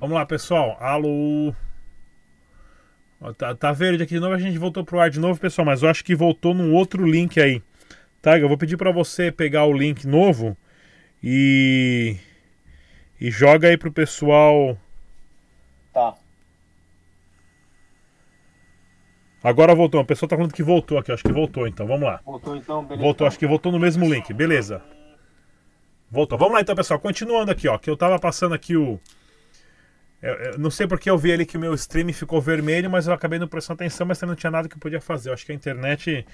Vamos 0.00 0.16
lá, 0.16 0.24
pessoal. 0.24 0.76
Alô. 0.80 1.54
Ó, 3.20 3.32
Tá, 3.34 3.54
tá 3.54 3.72
verde 3.72 4.02
aqui 4.02 4.14
de 4.14 4.20
novo, 4.20 4.34
a 4.34 4.38
gente 4.38 4.58
voltou 4.58 4.84
pro 4.84 4.98
ar 4.98 5.10
de 5.10 5.20
novo, 5.20 5.38
pessoal, 5.38 5.64
mas 5.66 5.82
eu 5.82 5.88
acho 5.88 6.04
que 6.04 6.14
voltou 6.14 6.54
num 6.54 6.74
outro 6.74 7.06
link 7.06 7.38
aí. 7.40 7.62
Tá, 8.20 8.38
eu 8.38 8.48
vou 8.48 8.58
pedir 8.58 8.76
pra 8.76 8.90
você 8.90 9.30
pegar 9.30 9.66
o 9.66 9.72
link 9.72 10.06
novo 10.06 10.56
e 11.22 12.16
e 13.20 13.30
joga 13.30 13.68
aí 13.68 13.76
pro 13.76 13.92
pessoal. 13.92 14.76
Tá. 15.92 16.14
Agora 19.44 19.74
voltou, 19.74 20.00
o 20.00 20.04
pessoal 20.04 20.28
tá 20.28 20.36
falando 20.36 20.52
que 20.52 20.62
voltou 20.62 20.98
aqui, 20.98 21.10
acho 21.10 21.22
que 21.24 21.32
voltou, 21.32 21.66
então 21.66 21.86
vamos 21.86 22.02
lá. 22.02 22.20
Voltou 22.24 22.56
então, 22.56 22.82
beleza. 22.84 23.02
Voltou, 23.02 23.26
acho 23.26 23.38
que 23.38 23.46
voltou 23.46 23.72
no 23.72 23.78
mesmo 23.78 24.08
link, 24.12 24.32
beleza. 24.32 24.80
Voltou. 26.10 26.38
Vamos 26.38 26.54
lá 26.54 26.60
então, 26.60 26.74
pessoal. 26.76 27.00
Continuando 27.00 27.50
aqui, 27.50 27.66
ó. 27.68 27.78
Que 27.78 27.88
eu 27.90 27.96
tava 27.96 28.18
passando 28.18 28.54
aqui 28.54 28.76
o. 28.76 29.00
eu- 30.20 30.34
eu 30.34 30.58
não 30.58 30.70
sei 30.70 30.86
porque 30.86 31.08
eu 31.10 31.16
vi 31.18 31.32
ali 31.32 31.44
que 31.46 31.56
o 31.56 31.60
meu 31.60 31.74
stream 31.74 32.12
ficou 32.12 32.40
vermelho, 32.40 32.88
mas 32.90 33.06
eu 33.06 33.12
acabei 33.14 33.38
não 33.38 33.48
prestando 33.48 33.78
atenção, 33.82 34.06
mas 34.06 34.18
também 34.18 34.30
não 34.32 34.36
tinha 34.36 34.50
nada 34.50 34.68
que 34.68 34.74
eu 34.76 34.78
podia 34.78 35.00
fazer. 35.00 35.30
Eu 35.30 35.34
acho 35.34 35.44
que 35.44 35.50
a 35.52 35.54
internet 35.54 36.24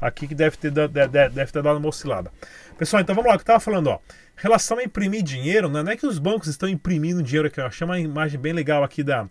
aqui 0.00 0.26
que 0.26 0.34
deve 0.34 0.56
ter, 0.56 0.70
da- 0.70 0.86
de- 0.86 1.06
de- 1.08 1.28
deve 1.28 1.52
ter 1.52 1.62
dado 1.62 1.76
uma 1.76 1.88
oscilada. 1.88 2.32
Pessoal, 2.78 3.02
então 3.02 3.14
vamos 3.14 3.28
lá, 3.28 3.36
o 3.36 3.38
que 3.38 3.42
eu 3.42 3.46
tava 3.46 3.60
falando, 3.60 3.88
ó. 3.88 3.98
Relação 4.34 4.78
a 4.78 4.82
imprimir 4.82 5.22
dinheiro, 5.22 5.68
né? 5.68 5.82
não 5.82 5.92
é 5.92 5.96
que 5.96 6.06
os 6.06 6.18
bancos 6.18 6.48
estão 6.48 6.68
imprimindo 6.68 7.22
dinheiro 7.22 7.48
aqui, 7.48 7.60
eu 7.60 7.66
achei 7.66 7.84
uma 7.84 7.98
imagem 8.00 8.40
bem 8.40 8.52
legal 8.52 8.82
aqui 8.82 9.02
da, 9.02 9.28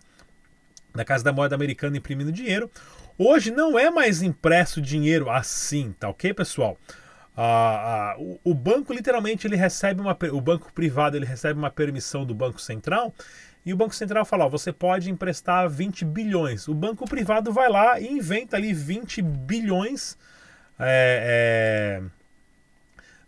da 0.98 1.04
Casa 1.04 1.24
da 1.24 1.32
Moeda 1.32 1.54
Americana 1.54 1.96
imprimindo 1.96 2.32
dinheiro. 2.32 2.70
Hoje 3.16 3.50
não 3.50 3.78
é 3.78 3.90
mais 3.90 4.20
impresso 4.20 4.80
dinheiro 4.82 5.30
assim, 5.30 5.94
tá 5.98 6.08
ok, 6.08 6.34
pessoal? 6.34 6.76
Ah, 7.36 8.14
ah, 8.14 8.16
o, 8.18 8.40
o 8.44 8.54
banco 8.54 8.92
literalmente 8.92 9.46
ele 9.46 9.54
recebe 9.54 10.00
uma 10.00 10.16
o 10.32 10.40
banco 10.40 10.72
privado 10.72 11.16
ele 11.16 11.24
recebe 11.24 11.56
uma 11.56 11.70
permissão 11.70 12.24
do 12.24 12.34
Banco 12.34 12.60
Central 12.60 13.14
e 13.64 13.72
o 13.72 13.76
Banco 13.76 13.94
Central 13.94 14.24
fala, 14.24 14.46
ó, 14.46 14.48
você 14.48 14.72
pode 14.72 15.10
emprestar 15.10 15.68
20 15.68 16.04
bilhões. 16.04 16.66
O 16.68 16.74
banco 16.74 17.04
privado 17.08 17.52
vai 17.52 17.68
lá 17.68 18.00
e 18.00 18.08
inventa 18.08 18.56
ali 18.56 18.72
20 18.72 19.22
bilhões 19.22 20.16
é, 20.78 22.00
é, 22.00 22.02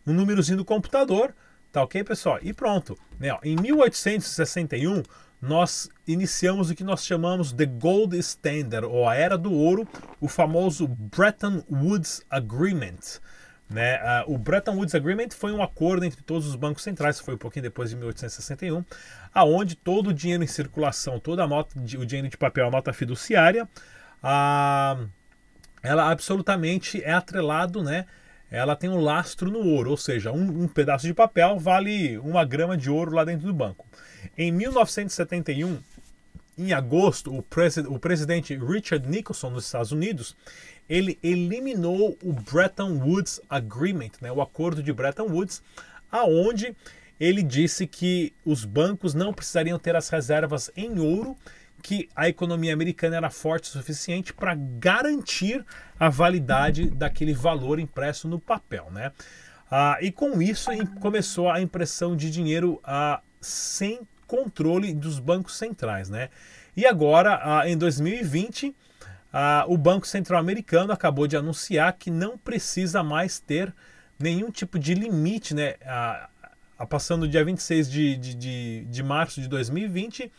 no 0.04 0.12
númerozinho 0.12 0.59
do 0.59 0.64
computador, 0.64 1.35
tá 1.70 1.83
ok, 1.83 2.02
pessoal? 2.02 2.38
E 2.42 2.52
pronto. 2.52 2.98
Né? 3.18 3.33
ó, 3.33 3.38
Em 3.44 3.54
1861, 3.54 5.02
nós 5.40 5.88
iniciamos 6.07 6.70
o 6.70 6.74
que 6.74 6.85
nós 6.85 7.05
chamamos 7.05 7.53
de 7.53 7.64
Gold 7.64 8.16
Standard, 8.18 8.87
ou 8.87 9.09
a 9.09 9.14
Era 9.14 9.38
do 9.38 9.53
Ouro, 9.53 9.88
o 10.20 10.29
famoso 10.29 10.87
Bretton 10.87 11.62
Woods 11.70 12.22
Agreement. 12.29 13.20
Né? 13.68 13.94
Ah, 14.03 14.24
o 14.26 14.37
Bretton 14.37 14.76
Woods 14.76 14.94
Agreement 14.94 15.29
foi 15.31 15.53
um 15.53 15.62
acordo 15.62 16.05
entre 16.05 16.22
todos 16.22 16.46
os 16.46 16.57
bancos 16.57 16.83
centrais, 16.83 17.20
foi 17.20 17.35
um 17.35 17.38
pouquinho 17.38 17.62
depois 17.62 17.90
de 17.90 17.96
1861, 17.96 18.85
aonde 19.33 19.76
todo 19.76 20.09
o 20.11 20.12
dinheiro 20.14 20.42
em 20.42 20.48
circulação, 20.48 21.18
toda 21.20 21.44
a 21.44 21.46
nota, 21.46 21.79
o 21.79 22.05
dinheiro 22.05 22.29
de 22.29 22.37
papel, 22.37 22.66
a 22.66 22.70
nota 22.70 22.92
fiduciária, 22.92 23.68
ah, 24.22 24.98
ela 25.83 26.11
absolutamente 26.11 27.03
é 27.03 27.12
atrelado, 27.12 27.83
né? 27.83 28.07
Ela 28.50 28.74
tem 28.74 28.90
um 28.90 29.00
lastro 29.00 29.50
no 29.50 29.61
ouro, 29.61 29.90
ou 29.90 29.96
seja, 29.96 30.33
um, 30.33 30.64
um 30.64 30.68
pedaço 30.68 31.07
de 31.07 31.14
papel 31.14 31.57
vale 31.59 32.18
uma 32.18 32.44
grama 32.44 32.76
de 32.76 32.90
ouro 32.90 33.14
lá 33.14 33.24
dentro 33.24 33.46
do 33.46 33.55
banco. 33.55 33.87
Em 34.37 34.52
1971, 34.52 35.78
em 36.59 36.72
agosto, 36.72 37.33
o, 37.33 37.44
o 37.88 37.98
presidente 37.98 38.56
Richard 38.56 39.09
Nixon 39.09 39.52
dos 39.52 39.64
Estados 39.64 39.92
Unidos 39.92 40.37
ele 40.88 41.18
eliminou 41.22 42.18
o 42.22 42.33
Bretton 42.33 42.98
Woods 42.98 43.40
Agreement, 43.48 44.11
né, 44.20 44.33
o 44.33 44.42
acordo 44.42 44.83
de 44.83 44.92
Bretton 44.92 45.28
Woods, 45.28 45.62
aonde 46.11 46.74
ele 47.18 47.42
disse 47.42 47.87
que 47.87 48.33
os 48.44 48.64
bancos 48.64 49.14
não 49.14 49.33
precisariam 49.33 49.78
ter 49.78 49.94
as 49.94 50.09
reservas 50.09 50.70
em 50.76 50.98
ouro, 50.98 51.37
que 51.83 52.09
a 52.14 52.28
economia 52.28 52.72
americana 52.72 53.16
era 53.16 53.30
forte 53.30 53.68
o 53.68 53.72
suficiente 53.72 54.33
para 54.35 54.54
garantir 54.54 55.64
a 55.98 56.09
validade 56.09 56.90
daquele 56.90 57.33
valor 57.33 57.78
impresso 57.78 58.26
no 58.26 58.40
papel, 58.40 58.90
né? 58.90 59.12
Ah, 59.70 59.98
e 60.00 60.11
com 60.11 60.42
isso 60.42 60.70
começou 61.00 61.48
a 61.48 61.61
impressão 61.61 62.16
de 62.16 62.30
dinheiro 62.30 62.80
ah, 62.83 63.20
sem 63.40 64.00
controle 64.26 64.92
dos 64.94 65.18
bancos 65.18 65.57
centrais, 65.57 66.09
né? 66.09 66.29
E 66.76 66.87
agora, 66.87 67.62
em 67.66 67.76
2020, 67.76 68.74
ah, 69.33 69.64
o 69.68 69.76
Banco 69.76 70.07
Central 70.07 70.40
Americano 70.40 70.92
acabou 70.92 71.26
de 71.26 71.37
anunciar 71.37 71.92
que 71.92 72.11
não 72.11 72.38
precisa 72.38 73.03
mais 73.03 73.38
ter 73.38 73.74
nenhum 74.18 74.50
tipo 74.50 74.79
de 74.79 74.94
limite, 74.94 75.55
né? 75.55 75.74
Passando 76.88 77.22
do 77.22 77.29
dia 77.29 77.44
26 77.44 77.90
de, 77.90 78.16
de, 78.16 78.35
de, 78.35 78.85
de 78.85 79.03
março 79.03 79.40
de 79.40 79.48
2020, 79.48 80.31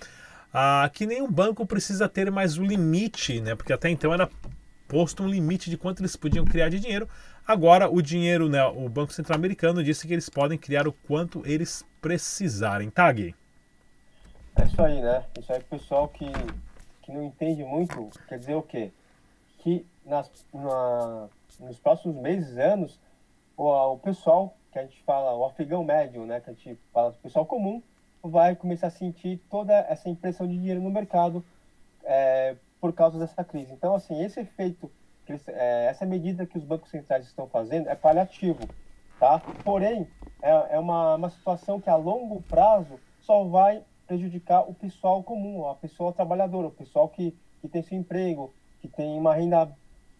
ah, 0.53 0.89
que 0.93 1.05
nenhum 1.05 1.31
banco 1.31 1.65
precisa 1.65 2.09
ter 2.09 2.31
mais 2.31 2.57
o 2.57 2.63
limite, 2.63 3.39
né? 3.41 3.55
Porque 3.55 3.73
até 3.73 3.89
então 3.89 4.13
era 4.13 4.29
posto 4.87 5.23
um 5.23 5.27
limite 5.27 5.69
de 5.69 5.77
quanto 5.77 6.01
eles 6.01 6.15
podiam 6.15 6.43
criar 6.43 6.69
de 6.69 6.79
dinheiro. 6.79 7.07
Agora 7.47 7.89
o 7.89 8.01
dinheiro, 8.01 8.47
né? 8.47 8.63
O 8.65 8.87
Banco 8.87 9.13
Central 9.13 9.37
Americano 9.37 9.83
disse 9.83 10.07
que 10.07 10.13
eles 10.13 10.29
podem 10.29 10.57
criar 10.57 10.87
o 10.87 10.93
quanto 10.93 11.45
eles 11.45 11.83
precisarem, 12.01 12.89
tá, 12.89 13.11
Gui? 13.11 13.35
É 14.55 14.65
isso 14.65 14.81
aí, 14.81 15.01
né? 15.01 15.25
Isso 15.39 15.51
aí 15.51 15.59
o 15.59 15.63
pessoal 15.63 16.07
que, 16.07 16.25
que 17.01 17.11
não 17.11 17.23
entende 17.23 17.63
muito, 17.63 18.09
quer 18.27 18.37
dizer 18.37 18.55
o 18.55 18.61
quê? 18.61 18.91
Que 19.59 19.85
nas, 20.05 20.29
na, 20.53 21.27
nos 21.59 21.79
próximos 21.79 22.15
meses, 22.15 22.57
anos, 22.57 22.99
o, 23.57 23.93
o 23.93 23.97
pessoal 23.99 24.55
que 24.71 24.79
a 24.79 24.83
gente 24.83 25.01
fala, 25.03 25.35
o 25.35 25.45
afegão 25.45 25.83
médio, 25.83 26.25
né? 26.25 26.39
Que 26.39 26.49
a 26.49 26.53
gente 26.53 26.77
fala, 26.93 27.09
o 27.09 27.13
pessoal 27.13 27.45
comum, 27.45 27.81
vai 28.23 28.55
começar 28.55 28.87
a 28.87 28.91
sentir 28.91 29.39
toda 29.49 29.73
essa 29.73 30.09
impressão 30.09 30.47
de 30.47 30.53
dinheiro 30.53 30.79
no 30.79 30.89
mercado 30.89 31.43
é, 32.03 32.55
por 32.79 32.93
causa 32.93 33.19
dessa 33.19 33.43
crise. 33.43 33.71
Então, 33.73 33.93
assim, 33.95 34.23
esse 34.23 34.39
efeito, 34.39 34.91
eles- 35.31 35.47
é, 35.47 35.85
essa 35.87 36.05
medida 36.05 36.45
que 36.45 36.57
os 36.57 36.63
bancos 36.65 36.89
centrais 36.89 37.25
estão 37.25 37.47
fazendo 37.49 37.89
é 37.89 37.95
paliativo, 37.95 38.59
tá? 39.19 39.39
Porém, 39.63 40.07
é, 40.41 40.75
é 40.75 40.79
uma, 40.79 41.15
uma 41.15 41.29
situação 41.29 41.79
que 41.79 41.89
a 41.89 41.95
longo 41.95 42.41
prazo 42.43 42.99
só 43.19 43.43
vai 43.45 43.85
prejudicar 44.07 44.61
o 44.69 44.73
pessoal 44.73 45.23
comum, 45.23 45.67
a 45.67 45.75
pessoa 45.75 46.13
trabalhadora, 46.13 46.67
o 46.67 46.71
pessoal 46.71 47.09
que, 47.09 47.37
que 47.61 47.69
tem 47.69 47.81
seu 47.83 47.97
emprego, 47.97 48.55
que 48.79 48.87
tem 48.89 49.17
uma 49.17 49.33
renda, 49.35 49.77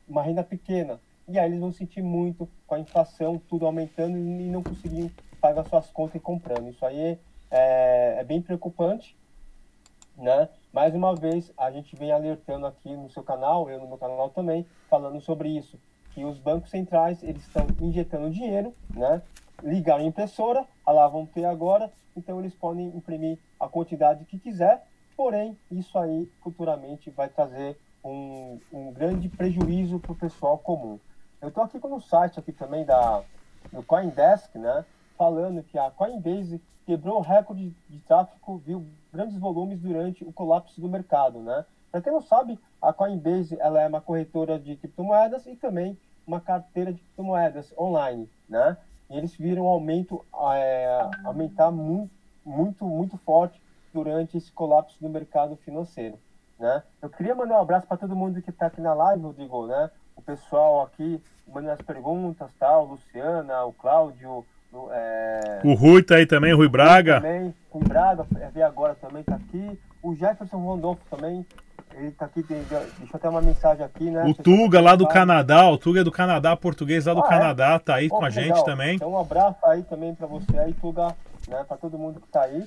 uma 0.08 0.24
renda 0.24 0.44
pequena. 0.44 1.02
E 1.28 1.38
aí 1.40 1.50
eles 1.50 1.60
vão 1.60 1.72
sentir 1.72 2.02
muito 2.02 2.52
com 2.66 2.76
a 2.76 2.80
inflação, 2.80 3.40
tudo 3.40 3.66
aumentando 3.66 4.18
e 4.18 4.50
não 4.50 4.64
conseguindo 4.64 5.14
pagar 5.40 5.64
suas 5.66 5.92
contas 5.92 6.16
e 6.16 6.20
comprando. 6.20 6.70
Isso 6.70 6.86
aí 6.86 7.20
é, 7.50 8.16
é 8.20 8.24
bem 8.24 8.42
preocupante 8.42 9.18
né? 10.16 10.50
Mais 10.74 10.96
uma 10.96 11.14
vez, 11.14 11.52
a 11.58 11.70
gente 11.70 11.98
vem 11.98 12.14
alertando 12.14 12.66
aqui 12.66 12.96
no 12.96 13.10
seu 13.10 13.22
canal, 13.22 13.70
eu 13.70 13.78
no 13.78 13.90
meu 13.90 13.98
canal 13.98 14.30
também, 14.30 14.66
falando 14.90 15.20
sobre 15.20 15.50
isso, 15.50 15.78
que 16.14 16.24
os 16.24 16.40
bancos 16.40 16.70
centrais, 16.70 17.22
eles 17.24 17.46
estão 17.46 17.68
injetando 17.82 18.30
dinheiro, 18.30 18.74
né? 18.96 19.22
Ligaram 19.62 20.02
a 20.02 20.08
impressora, 20.08 20.66
ah 20.86 20.92
lá 20.94 21.08
vão 21.10 21.26
ter 21.26 21.44
agora, 21.44 21.92
então 22.16 22.40
eles 22.40 22.56
podem 22.56 22.88
imprimir 22.88 23.38
a 23.60 23.68
quantidade 23.68 24.24
que 24.24 24.40
quiser, 24.40 24.88
porém, 25.18 25.58
isso 25.70 25.98
aí 25.98 26.32
futuramente 26.42 27.10
vai 27.10 27.28
trazer 27.28 27.78
um, 28.02 28.58
um 28.72 28.94
grande 28.94 29.28
prejuízo 29.28 30.00
para 30.00 30.14
o 30.14 30.16
pessoal 30.16 30.58
comum. 30.58 30.98
Eu 31.42 31.50
estou 31.50 31.66
aqui 31.66 31.82
com 31.82 31.94
o 31.94 32.02
site 32.02 32.40
aqui 32.40 32.54
também 32.54 32.86
da, 32.86 33.22
do 33.74 33.84
Coindesk, 33.84 34.56
né? 34.56 34.86
Falando 35.18 35.64
que 35.64 35.78
a 35.78 35.92
Coinbase 35.92 36.62
quebrou 36.86 37.18
o 37.18 37.22
recorde 37.22 37.76
de 37.90 38.00
tráfego, 38.00 38.58
viu 38.58 38.88
grandes 39.12 39.38
volumes 39.38 39.80
durante 39.80 40.24
o 40.24 40.32
colapso 40.32 40.80
do 40.80 40.90
mercado, 40.90 41.40
né? 41.40 41.66
Para 41.92 42.02
quem 42.02 42.12
não 42.12 42.22
sabe, 42.22 42.58
a 42.82 42.94
Coinbase 42.94 43.58
ela 43.60 43.82
é 43.82 43.88
uma 43.88 44.00
corretora 44.00 44.58
de 44.58 44.76
criptomoedas 44.78 45.46
e 45.46 45.56
também 45.56 45.98
uma 46.26 46.40
carteira 46.40 46.94
de 46.94 47.00
criptomoedas 47.02 47.74
online, 47.78 48.30
né? 48.48 48.78
E 49.10 49.18
eles 49.18 49.36
viram 49.36 49.64
um 49.64 49.68
aumento, 49.68 50.26
é, 50.54 51.10
aumentar 51.26 51.70
muito, 51.70 52.14
muito, 52.46 52.86
muito 52.86 53.18
forte 53.18 53.62
durante 53.94 54.38
esse 54.38 54.52
colapso 54.52 54.98
do 55.02 55.10
mercado 55.10 55.58
financeiro, 55.58 56.18
né? 56.58 56.82
Eu 57.02 57.10
queria 57.10 57.36
mandar 57.36 57.58
um 57.58 57.62
abraço 57.62 57.86
para 57.86 57.98
todo 57.98 58.16
mundo 58.16 58.42
que 58.42 58.50
está 58.50 58.68
aqui 58.68 58.80
na 58.80 58.94
live, 58.94 59.24
Rodrigo, 59.24 59.68
né? 59.68 59.92
O 60.16 60.22
pessoal 60.22 60.82
aqui 60.82 61.22
mandando 61.46 61.74
as 61.74 61.82
perguntas, 61.82 62.50
tal, 62.58 62.86
Luciana, 62.86 63.66
o 63.66 63.74
Cláudio, 63.74 64.46
é, 64.92 65.62
O 65.64 65.74
Rui 65.74 66.02
tá 66.04 66.16
aí 66.16 66.26
também, 66.26 66.54
o 66.54 66.58
Rui 66.58 66.70
Braga. 66.70 67.22
também, 67.22 67.54
o 67.72 67.80
Braga, 67.80 68.26
é, 68.40 68.50
ver 68.50 68.64
agora 68.64 68.96
também 68.96 69.24
tá 69.24 69.36
aqui. 69.36 69.80
O 70.02 70.16
Jefferson 70.16 70.58
Rondolfo 70.58 71.02
também, 71.10 71.46
ele 71.94 72.12
tá 72.12 72.26
aqui, 72.26 72.42
tem, 72.42 72.64
deixa 72.64 73.18
até 73.18 73.30
uma 73.30 73.42
mensagem 73.42 73.84
aqui, 73.86 74.10
né? 74.10 74.24
O 74.26 74.34
Tuga 74.34 74.82
lá 74.82 74.96
do 74.96 75.08
Canadá, 75.08 75.70
o 75.70 75.78
Tuga 75.78 76.02
é 76.02 76.04
do 76.04 76.12
Canadá, 76.12 76.56
português 76.56 77.06
lá 77.06 77.14
do 77.14 77.22
Ah, 77.22 77.26
é? 77.26 77.30
Canadá, 77.30 77.80
tá 77.80 77.96
aí 77.96 78.10
Pô, 78.10 78.18
com 78.18 78.26
a 78.26 78.30
gente 78.30 78.48
legal. 78.48 78.64
também. 78.64 78.96
Então 78.96 79.12
um 79.12 79.20
abraço 79.20 79.64
aí 79.66 79.84
também 79.84 80.16
pra 80.16 80.26
você 80.26 80.58
aí, 80.58 80.74
Tuga, 80.74 81.16
né? 81.48 81.64
Pra 81.68 81.78
todo 81.78 81.98
mundo 82.00 82.20
que 82.20 82.28
tá 82.30 82.44
aí. 82.44 82.66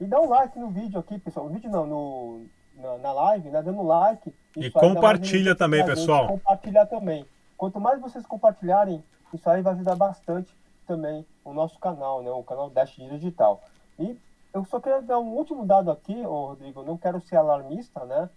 E 0.00 0.04
dá 0.04 0.20
um 0.20 0.28
like 0.28 0.58
no 0.58 0.70
vídeo 0.70 0.98
aqui, 0.98 1.18
pessoal. 1.18 1.46
No 1.46 1.52
vídeo 1.54 1.70
não, 1.70 1.86
no, 1.86 2.46
na, 2.76 2.98
na 2.98 3.12
live, 3.12 3.48
né? 3.48 3.62
Dando 3.62 3.82
like. 3.82 4.34
E 4.56 4.70
compartilha 4.70 5.54
também, 5.54 5.84
pessoal. 5.86 6.26
Compartilhar 6.26 6.86
também. 6.86 7.24
Quanto 7.56 7.80
mais 7.80 8.00
vocês 8.00 8.26
compartilharem, 8.26 9.02
isso 9.32 9.48
aí 9.48 9.62
vai 9.62 9.72
ajudar 9.72 9.94
bastante 9.94 10.52
também 10.84 11.26
o 11.44 11.52
nosso 11.52 11.78
canal, 11.78 12.22
né? 12.22 12.30
O 12.30 12.42
canal 12.42 12.70
Dash 12.70 12.96
Digital. 12.96 13.62
E 13.98 14.18
eu 14.52 14.64
só 14.64 14.80
queria 14.80 15.02
dar 15.02 15.18
um 15.18 15.32
último 15.34 15.66
dado 15.66 15.90
aqui, 15.90 16.24
ô 16.24 16.46
Rodrigo, 16.46 16.82
não 16.82 16.96
quero 16.96 17.20
ser 17.20 17.36
alarmista, 17.36 18.04
né? 18.04 18.30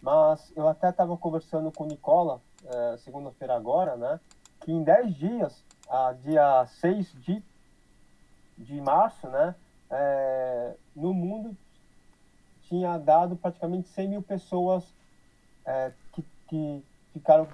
Mas 0.00 0.52
eu 0.56 0.68
até 0.68 0.90
estava 0.90 1.16
conversando 1.16 1.72
com 1.72 1.84
o 1.84 1.86
Nicola, 1.86 2.40
eh, 2.64 2.96
segunda-feira 2.98 3.54
agora, 3.54 3.96
né? 3.96 4.20
Que 4.60 4.70
em 4.72 4.82
10 4.82 5.14
dias, 5.14 5.64
a 5.88 6.12
dia 6.12 6.66
6 6.66 7.12
de, 7.20 7.42
de 8.58 8.80
março, 8.80 9.28
né? 9.28 9.54
eh, 9.90 10.74
no 10.94 11.14
mundo 11.14 11.56
tinha 12.62 12.98
dado 12.98 13.36
praticamente 13.36 13.88
100 13.88 14.08
mil 14.08 14.22
pessoas 14.22 14.84
eh, 15.64 15.92
que, 16.12 16.24
que 16.48 16.84
ficaram, 17.12 17.46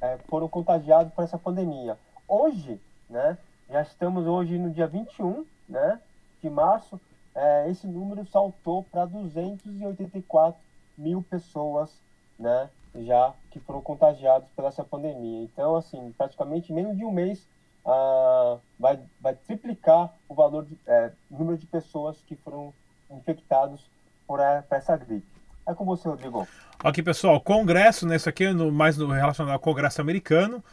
eh, 0.00 0.18
foram 0.28 0.48
contagiadas 0.48 1.12
por 1.12 1.24
essa 1.24 1.38
pandemia. 1.38 1.98
Hoje, 2.28 2.80
né? 3.08 3.38
Já 3.70 3.82
estamos 3.82 4.26
hoje 4.26 4.58
no 4.58 4.70
dia 4.70 4.88
21, 4.88 5.46
né? 5.68 6.00
De 6.42 6.50
março, 6.50 7.00
eh, 7.36 7.70
esse 7.70 7.86
número 7.86 8.26
saltou 8.26 8.82
para 8.90 9.04
284 9.04 10.60
mil 10.98 11.22
pessoas, 11.22 11.90
né? 12.36 12.68
Já 12.96 13.32
que 13.52 13.60
foram 13.60 13.80
contagiadas 13.80 14.48
por 14.56 14.64
essa 14.64 14.82
pandemia. 14.82 15.44
Então, 15.44 15.76
assim, 15.76 16.12
praticamente 16.18 16.72
menos 16.72 16.96
de 16.96 17.04
um 17.04 17.12
mês 17.12 17.46
ah, 17.86 18.58
vai, 18.76 18.98
vai 19.20 19.34
triplicar 19.34 20.12
o 20.28 20.34
valor, 20.34 20.64
de, 20.64 20.76
eh, 20.88 21.12
número 21.30 21.56
de 21.56 21.66
pessoas 21.66 22.16
que 22.26 22.34
foram 22.34 22.74
infectados 23.08 23.88
por, 24.26 24.40
por 24.68 24.76
essa 24.76 24.96
gripe. 24.96 25.26
É 25.64 25.72
com 25.74 25.84
você, 25.84 26.08
Rodrigo. 26.08 26.48
Aqui, 26.82 27.04
pessoal, 27.04 27.40
Congresso, 27.40 28.04
né? 28.04 28.16
Isso 28.16 28.28
aqui 28.28 28.46
é 28.46 28.52
no, 28.52 28.72
mais 28.72 28.96
no, 28.98 29.06
relacionado 29.06 29.52
ao 29.52 29.60
Congresso 29.60 30.00
americano. 30.00 30.64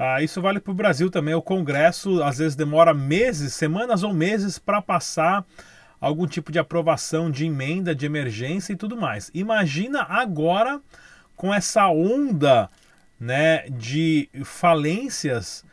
Ah, 0.00 0.22
isso 0.22 0.40
vale 0.40 0.60
para 0.60 0.70
o 0.70 0.74
Brasil 0.74 1.10
também. 1.10 1.34
O 1.34 1.42
Congresso 1.42 2.22
às 2.22 2.38
vezes 2.38 2.54
demora 2.54 2.94
meses, 2.94 3.52
semanas 3.52 4.04
ou 4.04 4.14
meses 4.14 4.56
para 4.56 4.80
passar 4.80 5.44
algum 6.00 6.24
tipo 6.24 6.52
de 6.52 6.58
aprovação 6.60 7.28
de 7.28 7.46
emenda 7.46 7.92
de 7.96 8.06
emergência 8.06 8.72
e 8.72 8.76
tudo 8.76 8.96
mais. 8.96 9.28
Imagina 9.34 10.06
agora 10.08 10.80
com 11.34 11.52
essa 11.52 11.88
onda 11.88 12.70
né, 13.18 13.68
de 13.70 14.28
falências 14.44 15.64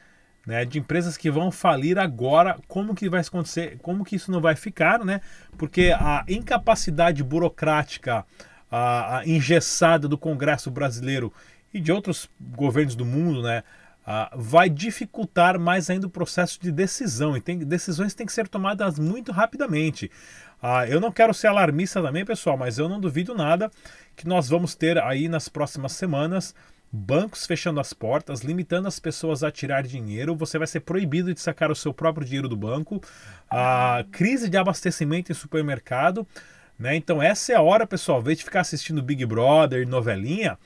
né, 0.44 0.66
de 0.66 0.80
empresas 0.80 1.18
que 1.18 1.30
vão 1.30 1.52
falir 1.52 2.00
agora, 2.00 2.58
como 2.68 2.96
que 2.96 3.08
vai 3.08 3.22
acontecer, 3.22 3.78
como 3.84 4.04
que 4.04 4.16
isso 4.16 4.32
não 4.32 4.42
vai 4.42 4.56
ficar, 4.56 5.06
né? 5.06 5.22
Porque 5.56 5.92
a 5.92 6.24
incapacidade 6.28 7.24
burocrática, 7.24 8.26
a, 8.72 9.20
a 9.20 9.28
engessada 9.28 10.08
do 10.08 10.18
Congresso 10.18 10.70
brasileiro 10.70 11.32
e 11.74 11.80
de 11.80 11.92
outros 11.92 12.30
governos 12.40 12.96
do 12.96 13.06
mundo, 13.06 13.44
né? 13.44 13.64
Ah, 14.06 14.32
vai 14.36 14.70
dificultar 14.70 15.60
mais 15.60 15.89
ainda 15.89 16.08
o 16.08 16.10
processo 16.10 16.60
de 16.62 16.72
decisão. 16.72 17.36
E 17.36 17.41
tem, 17.41 17.58
decisões 17.60 18.13
têm 18.13 18.26
que 18.26 18.34
ser 18.34 18.48
tomadas 18.48 19.00
muito 19.00 19.32
rapidamente. 19.32 20.12
Ah, 20.62 20.88
eu 20.88 21.00
não 21.00 21.12
quero 21.12 21.34
ser 21.34 21.48
alarmista 21.48 22.02
também, 22.02 22.24
pessoal, 22.24 22.58
mas 22.58 22.78
eu 22.78 22.88
não 22.88 23.00
duvido 23.00 23.34
nada 23.34 23.72
que 24.15 24.28
nós 24.28 24.48
vamos 24.48 24.76
ter 24.76 24.98
aí 24.98 25.28
nas 25.28 25.50
próximas 25.50 25.94
semanas 25.94 26.54
bancos 26.96 27.46
fechando 27.46 27.80
as 27.80 27.94
portas, 27.94 28.41
limitando 28.41 28.88
as 28.88 29.00
pessoas 29.00 29.44
a 29.44 29.52
tirar 29.52 29.84
dinheiro, 29.84 30.36
você 30.36 30.58
vai 30.58 30.68
ser 30.68 30.80
proibido 30.80 31.34
de 31.34 31.41
sacar 31.41 31.70
o 31.70 31.76
seu 31.76 31.94
próprio 31.94 32.26
dinheiro 32.26 32.48
do 32.48 32.56
banco, 32.56 33.02
a 33.50 34.06
crise 34.12 34.50
de 34.50 34.58
abastecimento 34.58 35.32
em 35.32 35.36
supermercado, 35.36 36.26
né? 36.80 36.96
Então 36.96 37.22
essa 37.22 37.52
é 37.52 37.56
a 37.56 37.62
hora, 37.62 37.86
pessoal, 37.86 38.22
em 38.22 38.24
vez 38.24 38.38
de 38.38 38.46
ficar 38.46 38.62
assistindo 38.62 39.04
Big 39.04 39.26
Brother, 39.26 39.88
novelinha, 39.88 40.58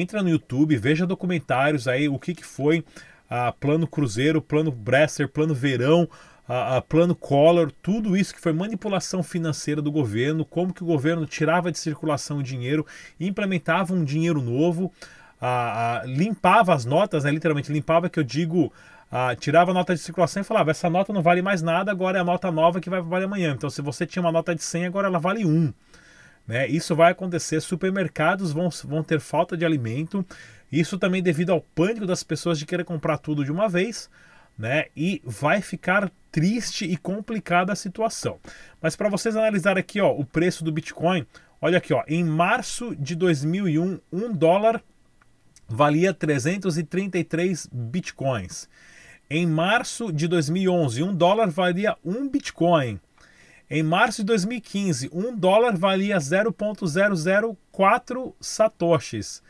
entra 0.00 0.22
no 0.22 0.28
YouTube, 0.28 0.76
veja 0.76 1.06
documentários 1.06 1.86
aí, 1.86 2.08
o 2.08 2.18
que, 2.18 2.34
que 2.34 2.44
foi 2.44 2.84
a 3.28 3.52
plano 3.52 3.86
Cruzeiro, 3.86 4.42
plano 4.42 4.70
Bresser, 4.70 5.28
plano 5.28 5.54
Verão, 5.54 6.08
a, 6.48 6.76
a 6.76 6.82
plano 6.82 7.14
Collor, 7.14 7.72
tudo 7.82 8.16
isso 8.16 8.34
que 8.34 8.40
foi 8.40 8.52
manipulação 8.52 9.22
financeira 9.22 9.80
do 9.80 9.90
governo, 9.90 10.44
como 10.44 10.72
que 10.72 10.82
o 10.82 10.86
governo 10.86 11.26
tirava 11.26 11.70
de 11.72 11.78
circulação 11.78 12.38
o 12.38 12.42
dinheiro, 12.42 12.86
implementava 13.18 13.94
um 13.94 14.04
dinheiro 14.04 14.42
novo, 14.42 14.92
a, 15.40 16.02
limpava 16.04 16.74
as 16.74 16.84
notas, 16.84 17.24
né, 17.24 17.30
literalmente 17.30 17.72
limpava, 17.72 18.08
que 18.08 18.18
eu 18.18 18.24
digo, 18.24 18.72
tirava 19.40 19.72
a 19.72 19.74
nota 19.74 19.94
de 19.94 20.00
circulação 20.00 20.40
e 20.40 20.44
falava, 20.44 20.70
essa 20.70 20.88
nota 20.88 21.12
não 21.12 21.22
vale 21.22 21.42
mais 21.42 21.62
nada, 21.62 21.90
agora 21.90 22.18
é 22.18 22.20
a 22.20 22.24
nota 22.24 22.50
nova 22.50 22.80
que 22.80 22.88
vai 22.88 23.00
valer 23.00 23.24
amanhã. 23.24 23.52
Então, 23.52 23.68
se 23.68 23.82
você 23.82 24.06
tinha 24.06 24.22
uma 24.22 24.32
nota 24.32 24.54
de 24.54 24.62
100, 24.62 24.86
agora 24.86 25.08
ela 25.08 25.18
vale 25.18 25.44
1. 25.44 25.72
Né? 26.46 26.66
Isso 26.66 26.94
vai 26.94 27.12
acontecer, 27.12 27.60
supermercados 27.60 28.52
vão, 28.52 28.68
vão 28.84 29.02
ter 29.02 29.20
falta 29.20 29.56
de 29.56 29.64
alimento, 29.64 30.24
isso 30.70 30.98
também 30.98 31.22
devido 31.22 31.50
ao 31.50 31.60
pânico 31.60 32.06
das 32.06 32.22
pessoas 32.22 32.58
de 32.58 32.66
querer 32.66 32.84
comprar 32.84 33.18
tudo 33.18 33.44
de 33.44 33.52
uma 33.52 33.68
vez, 33.68 34.08
né? 34.58 34.86
E 34.96 35.20
vai 35.24 35.60
ficar 35.60 36.10
triste 36.30 36.84
e 36.84 36.96
complicada 36.96 37.72
a 37.72 37.76
situação. 37.76 38.38
Mas 38.80 38.96
para 38.96 39.08
vocês 39.08 39.36
analisar 39.36 39.76
aqui, 39.76 40.00
ó, 40.00 40.10
o 40.10 40.24
preço 40.24 40.64
do 40.64 40.72
Bitcoin, 40.72 41.26
olha 41.60 41.78
aqui, 41.78 41.92
ó, 41.92 42.02
em 42.08 42.24
março 42.24 42.96
de 42.96 43.14
2001, 43.14 44.00
um 44.10 44.32
dólar 44.32 44.82
valia 45.68 46.12
333 46.12 47.68
bitcoins. 47.72 48.68
Em 49.28 49.46
março 49.46 50.12
de 50.12 50.28
2011, 50.28 51.02
um 51.02 51.14
dólar 51.14 51.48
valia 51.50 51.96
um 52.04 52.28
bitcoin. 52.28 53.00
Em 53.74 53.82
março 53.82 54.20
de 54.20 54.26
2015, 54.26 55.08
um 55.14 55.34
dólar 55.34 55.78
valia 55.78 56.20
0,004 56.20 58.36
satoshis. 58.38 59.42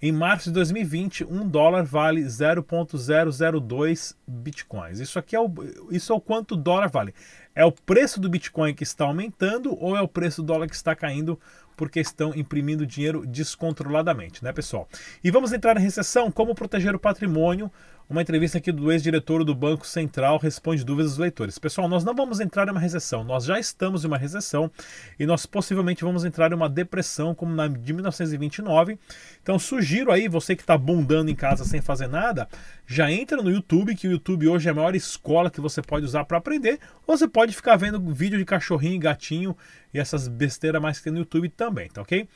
Em 0.00 0.12
março 0.12 0.44
de 0.44 0.52
2020, 0.52 1.24
um 1.24 1.44
dólar 1.48 1.82
vale 1.82 2.22
0,002 2.22 4.16
bitcoins. 4.28 5.00
Isso 5.00 5.18
aqui 5.18 5.34
é 5.34 5.40
o, 5.40 5.52
isso 5.90 6.12
é 6.12 6.14
o 6.14 6.20
quanto 6.20 6.52
o 6.52 6.56
dólar 6.56 6.88
vale. 6.88 7.12
É 7.52 7.64
o 7.64 7.72
preço 7.72 8.20
do 8.20 8.28
Bitcoin 8.28 8.74
que 8.74 8.84
está 8.84 9.06
aumentando 9.06 9.76
ou 9.76 9.96
é 9.96 10.00
o 10.00 10.06
preço 10.06 10.40
do 10.40 10.46
dólar 10.46 10.68
que 10.68 10.76
está 10.76 10.94
caindo 10.94 11.36
porque 11.76 11.98
estão 11.98 12.32
imprimindo 12.32 12.86
dinheiro 12.86 13.26
descontroladamente, 13.26 14.44
né, 14.44 14.52
pessoal? 14.52 14.88
E 15.22 15.30
vamos 15.32 15.52
entrar 15.52 15.74
na 15.74 15.80
recessão, 15.80 16.30
como 16.30 16.54
proteger 16.54 16.94
o 16.94 17.00
patrimônio. 17.00 17.72
Uma 18.06 18.20
entrevista 18.20 18.58
aqui 18.58 18.70
do 18.70 18.92
ex-diretor 18.92 19.42
do 19.44 19.54
Banco 19.54 19.86
Central 19.86 20.36
responde 20.36 20.84
dúvidas 20.84 21.12
dos 21.12 21.18
leitores. 21.18 21.58
Pessoal, 21.58 21.88
nós 21.88 22.04
não 22.04 22.14
vamos 22.14 22.38
entrar 22.38 22.68
em 22.68 22.70
uma 22.70 22.78
recessão, 22.78 23.24
nós 23.24 23.46
já 23.46 23.58
estamos 23.58 24.04
em 24.04 24.06
uma 24.06 24.18
recessão 24.18 24.70
e 25.18 25.24
nós 25.24 25.46
possivelmente 25.46 26.04
vamos 26.04 26.22
entrar 26.22 26.52
em 26.52 26.54
uma 26.54 26.68
depressão 26.68 27.34
como 27.34 27.54
na 27.54 27.66
de 27.66 27.92
1929. 27.94 28.98
Então 29.42 29.58
sugiro 29.58 30.12
aí, 30.12 30.28
você 30.28 30.54
que 30.54 30.62
está 30.62 30.76
bundando 30.76 31.30
em 31.30 31.34
casa 31.34 31.64
sem 31.64 31.80
fazer 31.80 32.06
nada, 32.06 32.46
já 32.86 33.10
entra 33.10 33.42
no 33.42 33.50
YouTube, 33.50 33.96
que 33.96 34.06
o 34.06 34.12
YouTube 34.12 34.48
hoje 34.48 34.68
é 34.68 34.72
a 34.72 34.74
maior 34.74 34.94
escola 34.94 35.50
que 35.50 35.60
você 35.60 35.80
pode 35.80 36.04
usar 36.04 36.26
para 36.26 36.36
aprender, 36.36 36.78
ou 37.06 37.16
você 37.16 37.26
pode 37.26 37.56
ficar 37.56 37.76
vendo 37.76 37.98
vídeo 38.12 38.38
de 38.38 38.44
cachorrinho 38.44 38.96
e 38.96 38.98
gatinho 38.98 39.56
e 39.94 39.98
essas 39.98 40.28
besteiras 40.28 40.82
mais 40.82 40.98
que 40.98 41.04
tem 41.04 41.12
no 41.12 41.20
YouTube 41.20 41.48
também, 41.48 41.88
tá 41.88 42.02
ok? 42.02 42.28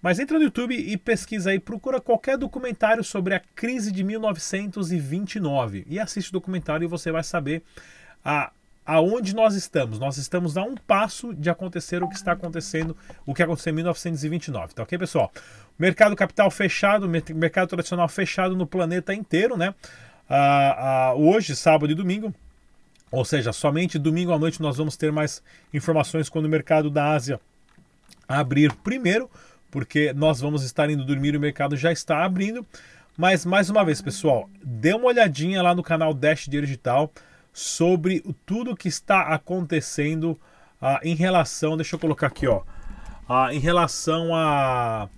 Mas 0.00 0.18
entra 0.18 0.38
no 0.38 0.44
YouTube 0.44 0.74
e 0.74 0.96
pesquisa 0.96 1.50
aí, 1.50 1.58
procura 1.58 2.00
qualquer 2.00 2.36
documentário 2.36 3.02
sobre 3.02 3.34
a 3.34 3.40
crise 3.54 3.90
de 3.90 4.04
1929 4.04 5.86
e 5.88 5.98
assiste 5.98 6.28
o 6.28 6.32
documentário 6.32 6.84
e 6.84 6.88
você 6.88 7.10
vai 7.10 7.24
saber 7.24 7.62
a, 8.24 8.52
aonde 8.84 9.34
nós 9.34 9.54
estamos. 9.54 9.98
Nós 9.98 10.16
estamos 10.16 10.56
a 10.56 10.62
um 10.62 10.74
passo 10.74 11.34
de 11.34 11.50
acontecer 11.50 12.02
o 12.02 12.08
que 12.08 12.14
está 12.14 12.32
acontecendo, 12.32 12.96
o 13.24 13.34
que 13.34 13.42
aconteceu 13.42 13.72
em 13.72 13.76
1929, 13.76 14.74
tá 14.74 14.82
ok, 14.84 14.96
pessoal? 14.98 15.32
Mercado 15.78 16.14
capital 16.14 16.50
fechado, 16.50 17.08
mercado 17.08 17.68
tradicional 17.68 18.08
fechado 18.08 18.54
no 18.54 18.66
planeta 18.66 19.12
inteiro, 19.12 19.56
né? 19.56 19.74
Ah, 20.28 21.08
ah, 21.10 21.14
hoje, 21.14 21.54
sábado 21.54 21.90
e 21.90 21.94
domingo, 21.94 22.34
ou 23.10 23.24
seja, 23.24 23.52
somente 23.52 23.98
domingo 23.98 24.32
à 24.32 24.38
noite 24.38 24.60
nós 24.60 24.76
vamos 24.76 24.96
ter 24.96 25.12
mais 25.12 25.42
informações 25.72 26.28
quando 26.28 26.46
o 26.46 26.48
mercado 26.48 26.90
da 26.90 27.12
Ásia 27.12 27.40
abrir 28.28 28.72
primeiro, 28.72 29.30
porque 29.70 30.12
nós 30.12 30.40
vamos 30.40 30.62
estar 30.62 30.88
indo 30.90 31.04
dormir 31.04 31.36
o 31.36 31.40
mercado 31.40 31.76
já 31.76 31.92
está 31.92 32.24
abrindo. 32.24 32.64
Mas 33.16 33.46
mais 33.46 33.70
uma 33.70 33.84
vez, 33.84 34.02
pessoal, 34.02 34.48
dê 34.62 34.92
uma 34.92 35.06
olhadinha 35.06 35.62
lá 35.62 35.74
no 35.74 35.82
canal 35.82 36.12
Dash 36.12 36.46
Digital 36.48 37.10
sobre 37.52 38.22
tudo 38.44 38.76
que 38.76 38.88
está 38.88 39.22
acontecendo 39.22 40.38
ah, 40.80 41.00
em 41.02 41.14
relação, 41.14 41.76
deixa 41.76 41.96
eu 41.96 42.00
colocar 42.00 42.26
aqui, 42.26 42.46
ó, 42.46 42.62
ah, 43.26 43.54
em 43.54 43.58
relação 43.58 44.34
a, 44.34 45.08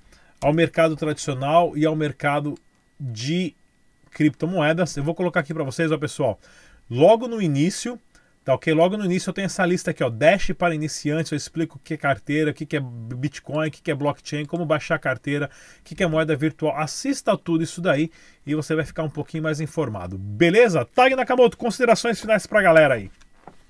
ao 0.40 0.52
mercado 0.52 0.94
tradicional 0.94 1.76
e 1.76 1.84
ao 1.84 1.96
mercado 1.96 2.54
de 3.00 3.54
criptomoedas. 4.12 4.96
Eu 4.96 5.02
vou 5.02 5.14
colocar 5.14 5.40
aqui 5.40 5.52
para 5.52 5.64
vocês, 5.64 5.90
ó, 5.90 5.98
pessoal 5.98 6.38
logo 6.90 7.28
no 7.28 7.40
início, 7.42 7.98
tá 8.48 8.54
ok? 8.54 8.72
Logo 8.72 8.96
no 8.96 9.04
início 9.04 9.28
eu 9.28 9.34
tenho 9.34 9.44
essa 9.44 9.66
lista 9.66 9.90
aqui, 9.90 10.02
ó, 10.02 10.08
Dash 10.08 10.52
para 10.52 10.74
iniciantes, 10.74 11.30
eu 11.30 11.36
explico 11.36 11.76
o 11.76 11.78
que 11.78 11.92
é 11.92 11.96
carteira, 11.98 12.50
o 12.50 12.54
que 12.54 12.76
é 12.76 12.80
Bitcoin, 12.80 13.68
o 13.68 13.70
que 13.70 13.90
é 13.90 13.94
blockchain, 13.94 14.46
como 14.46 14.64
baixar 14.64 14.94
a 14.94 14.98
carteira, 14.98 15.50
o 15.80 15.82
que 15.82 16.02
é 16.02 16.06
moeda 16.06 16.34
virtual. 16.34 16.74
Assista 16.74 17.36
tudo 17.36 17.62
isso 17.62 17.82
daí 17.82 18.10
e 18.46 18.54
você 18.54 18.74
vai 18.74 18.86
ficar 18.86 19.02
um 19.02 19.10
pouquinho 19.10 19.42
mais 19.42 19.60
informado. 19.60 20.16
Beleza? 20.16 20.82
Tag 20.86 21.14
Nakamoto, 21.14 21.58
considerações 21.58 22.18
finais 22.18 22.46
para 22.46 22.60
a 22.60 22.62
galera 22.62 22.94
aí. 22.94 23.10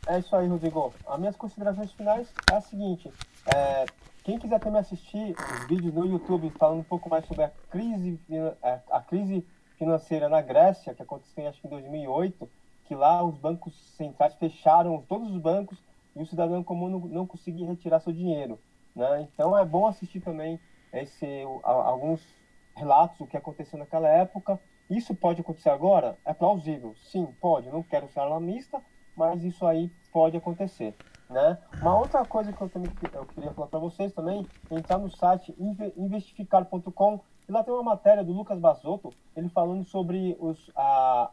É 0.07 0.21
isso 0.21 0.37
aí, 0.37 0.47
Rodrigo. 0.47 0.95
As 1.09 1.19
minhas 1.19 1.35
considerações 1.35 1.91
finais 1.91 2.29
é 2.49 2.55
a 2.55 2.61
seguinte. 2.61 3.11
É, 3.53 3.85
quem 4.23 4.39
quiser 4.39 4.61
também 4.61 4.81
assistir 4.81 5.35
os 5.35 5.67
vídeos 5.67 5.93
no 5.93 6.07
YouTube 6.07 6.53
falando 6.57 6.79
um 6.79 6.85
pouco 6.85 7.11
mais 7.11 7.27
sobre 7.27 7.43
a 7.43 7.51
crise, 7.69 8.17
é, 8.63 8.79
a 8.93 9.01
crise 9.01 9.45
financeira 9.77 10.29
na 10.29 10.41
Grécia, 10.41 10.95
que 10.95 11.03
aconteceu 11.03 11.49
acho 11.49 11.61
que 11.61 11.67
em 11.67 11.71
2008, 11.71 12.49
que 12.89 12.95
lá 12.95 13.23
os 13.23 13.37
bancos 13.37 13.75
centrais 13.99 14.35
fecharam 14.35 15.05
todos 15.07 15.31
os 15.31 15.39
bancos 15.39 15.79
e 16.17 16.23
o 16.23 16.27
cidadão 16.27 16.65
comum 16.65 16.89
não, 16.89 17.01
não 17.01 17.27
conseguir 17.27 17.65
retirar 17.65 18.01
seu 18.01 18.15
dinheiro. 18.15 18.59
Né? 18.97 19.29
Então 19.33 19.57
é 19.57 19.65
bom 19.65 19.87
assistir 19.87 20.21
também 20.21 20.59
esse, 20.91 21.45
alguns 21.63 22.27
relatos 22.75 23.19
do 23.19 23.27
que 23.27 23.37
aconteceu 23.37 23.79
naquela 23.79 24.09
época. 24.09 24.59
Isso 24.89 25.15
pode 25.15 25.43
acontecer 25.43 25.69
agora? 25.69 26.17
É 26.25 26.33
plausível. 26.33 26.95
Sim, 26.97 27.27
pode. 27.43 27.69
Não 27.69 27.83
quero 27.83 28.09
ser 28.09 28.21
alarmista, 28.21 28.83
mas 29.15 29.45
isso 29.45 29.67
aí 29.67 29.93
pode 30.11 30.39
acontecer. 30.39 30.97
Né? 31.29 31.59
Uma 31.83 31.99
outra 31.99 32.25
coisa 32.25 32.55
que 32.55 32.63
eu 32.63 32.71
também 32.71 32.91
eu 33.13 33.27
queria 33.27 33.53
falar 33.53 33.69
para 33.69 33.79
vocês 33.79 34.15
também, 34.15 34.47
entrar 34.71 34.97
no 34.97 35.11
site 35.11 35.55
inve- 35.59 35.93
investificar.com 35.95 37.21
e 37.47 37.53
lá 37.53 37.63
tem 37.63 37.73
uma 37.73 37.83
matéria 37.83 38.25
do 38.25 38.33
Lucas 38.33 38.59
Basotto, 38.59 39.13
ele 39.37 39.51
falando 39.51 39.85
sobre 39.85 40.35
os, 40.41 40.71
a, 40.75 41.31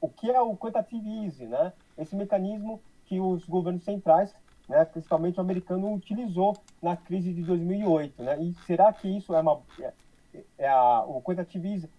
o 0.00 0.08
que 0.08 0.30
é 0.30 0.40
o 0.40 0.56
quantitative 0.56 1.24
easy, 1.24 1.46
né? 1.46 1.72
Esse 1.96 2.14
mecanismo 2.14 2.80
que 3.06 3.18
os 3.20 3.44
governos 3.44 3.84
centrais, 3.84 4.34
né, 4.68 4.84
principalmente 4.84 5.38
o 5.38 5.40
americano, 5.40 5.92
utilizou 5.92 6.56
na 6.82 6.96
crise 6.96 7.32
de 7.32 7.42
2008, 7.42 8.22
né? 8.22 8.40
E 8.40 8.54
será 8.66 8.92
que 8.92 9.08
isso 9.08 9.34
é 9.34 9.40
uma 9.40 9.60
é, 9.80 9.92
é 10.58 10.68
a, 10.68 11.02
o 11.02 11.22
quantitative 11.22 11.72
easy 11.72 11.90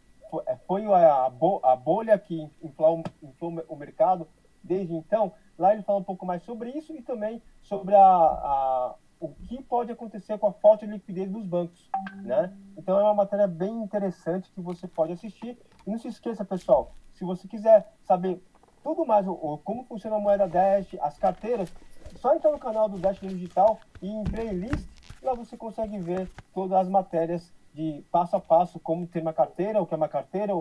foi, 0.67 0.83
é, 0.83 1.05
a, 1.05 1.31
a 1.63 1.75
bolha 1.75 2.17
que 2.17 2.47
inflou, 2.61 3.03
inflou 3.23 3.65
o 3.67 3.75
mercado 3.75 4.27
desde 4.63 4.93
então? 4.93 5.33
Lá 5.57 5.73
ele 5.73 5.81
fala 5.81 5.99
um 5.99 6.03
pouco 6.03 6.25
mais 6.25 6.43
sobre 6.43 6.69
isso 6.71 6.95
e 6.95 7.01
também 7.01 7.41
sobre 7.61 7.95
a, 7.95 7.99
a 7.99 8.95
o 9.19 9.27
que 9.27 9.61
pode 9.61 9.91
acontecer 9.91 10.37
com 10.37 10.47
a 10.47 10.53
falta 10.53 10.87
de 10.87 10.93
liquidez 10.93 11.29
dos 11.29 11.45
bancos, 11.45 11.89
né? 12.23 12.53
Então 12.77 12.97
é 12.97 13.03
uma 13.03 13.13
matéria 13.13 13.47
bem 13.47 13.83
interessante 13.83 14.49
que 14.51 14.61
você 14.61 14.87
pode 14.87 15.11
assistir. 15.11 15.57
E 15.85 15.91
não 15.91 15.97
se 15.97 16.07
esqueça, 16.07 16.45
pessoal, 16.45 16.95
se 17.19 17.25
você 17.25 17.47
quiser 17.49 17.85
saber 18.05 18.41
tudo 18.81 19.05
mais, 19.05 19.27
o, 19.27 19.59
como 19.65 19.83
funciona 19.83 20.15
a 20.15 20.19
moeda 20.19 20.47
Dash, 20.47 20.95
as 21.01 21.17
carteiras, 21.17 21.71
só 22.15 22.33
entrar 22.33 22.49
no 22.49 22.57
canal 22.57 22.87
do 22.87 22.97
Dash 22.97 23.19
Digital 23.19 23.77
e 24.01 24.09
em 24.09 24.23
playlist, 24.23 24.87
lá 25.21 25.33
você 25.33 25.57
consegue 25.57 25.99
ver 25.99 26.29
todas 26.53 26.79
as 26.79 26.87
matérias 26.87 27.53
de 27.73 28.01
passo 28.09 28.37
a 28.37 28.39
passo, 28.39 28.79
como 28.79 29.05
ter 29.05 29.21
uma 29.21 29.33
carteira, 29.33 29.81
o 29.81 29.85
que 29.85 29.93
é 29.93 29.97
uma 29.97 30.07
carteira, 30.07 30.53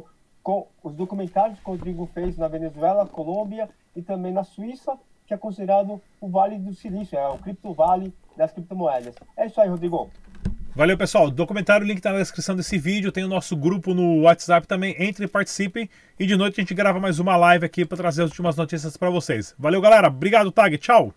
com 0.43 0.67
os 0.83 0.95
documentários 0.95 1.61
que 1.61 1.71
o 1.71 1.73
Rodrigo 1.73 2.07
fez 2.07 2.37
na 2.37 2.49
Venezuela, 2.49 3.07
Colômbia 3.07 3.71
e 3.95 4.03
também 4.03 4.33
na 4.33 4.43
Suíça, 4.43 4.99
que 5.27 5.33
é 5.33 5.37
considerado 5.37 6.03
o 6.21 6.29
Vale 6.29 6.59
do 6.59 6.75
Silício, 6.75 7.17
é 7.17 7.29
o 7.29 7.39
Cripto 7.39 7.73
Vale 7.73 8.13
das 8.37 8.51
criptomoedas. 8.51 9.15
É 9.37 9.47
isso 9.47 9.61
aí, 9.61 9.69
Rodrigo. 9.69 10.11
Valeu, 10.75 10.97
pessoal. 10.97 11.31
Documentário, 11.31 11.87
link 11.87 12.01
tá 12.01 12.13
na 12.13 12.19
descrição 12.19 12.55
desse 12.55 12.79
vídeo. 12.79 13.11
Tem 13.11 13.25
o 13.25 13.29
nosso 13.29 13.57
grupo 13.57 13.95
no 13.95 14.23
WhatsApp 14.23 14.67
também. 14.67 14.95
Entre 14.99 15.25
e 15.25 15.29
participem. 15.29 15.91
E 16.19 16.27
de 16.27 16.37
noite 16.37 16.61
a 16.61 16.63
gente 16.63 16.75
grava 16.75 17.01
mais 17.01 17.19
uma 17.19 17.37
live 17.37 17.67
aqui 17.67 17.85
para 17.85 17.97
trazer 17.97 18.23
as 18.23 18.31
últimas 18.31 18.57
notícias 18.57 18.97
para 18.97 19.11
vocês. 19.11 19.55
Valeu, 19.59 19.81
galera. 19.81 20.09
Obrigado, 20.09 20.53
Tag. 20.53 20.79
Tchau. 20.79 21.13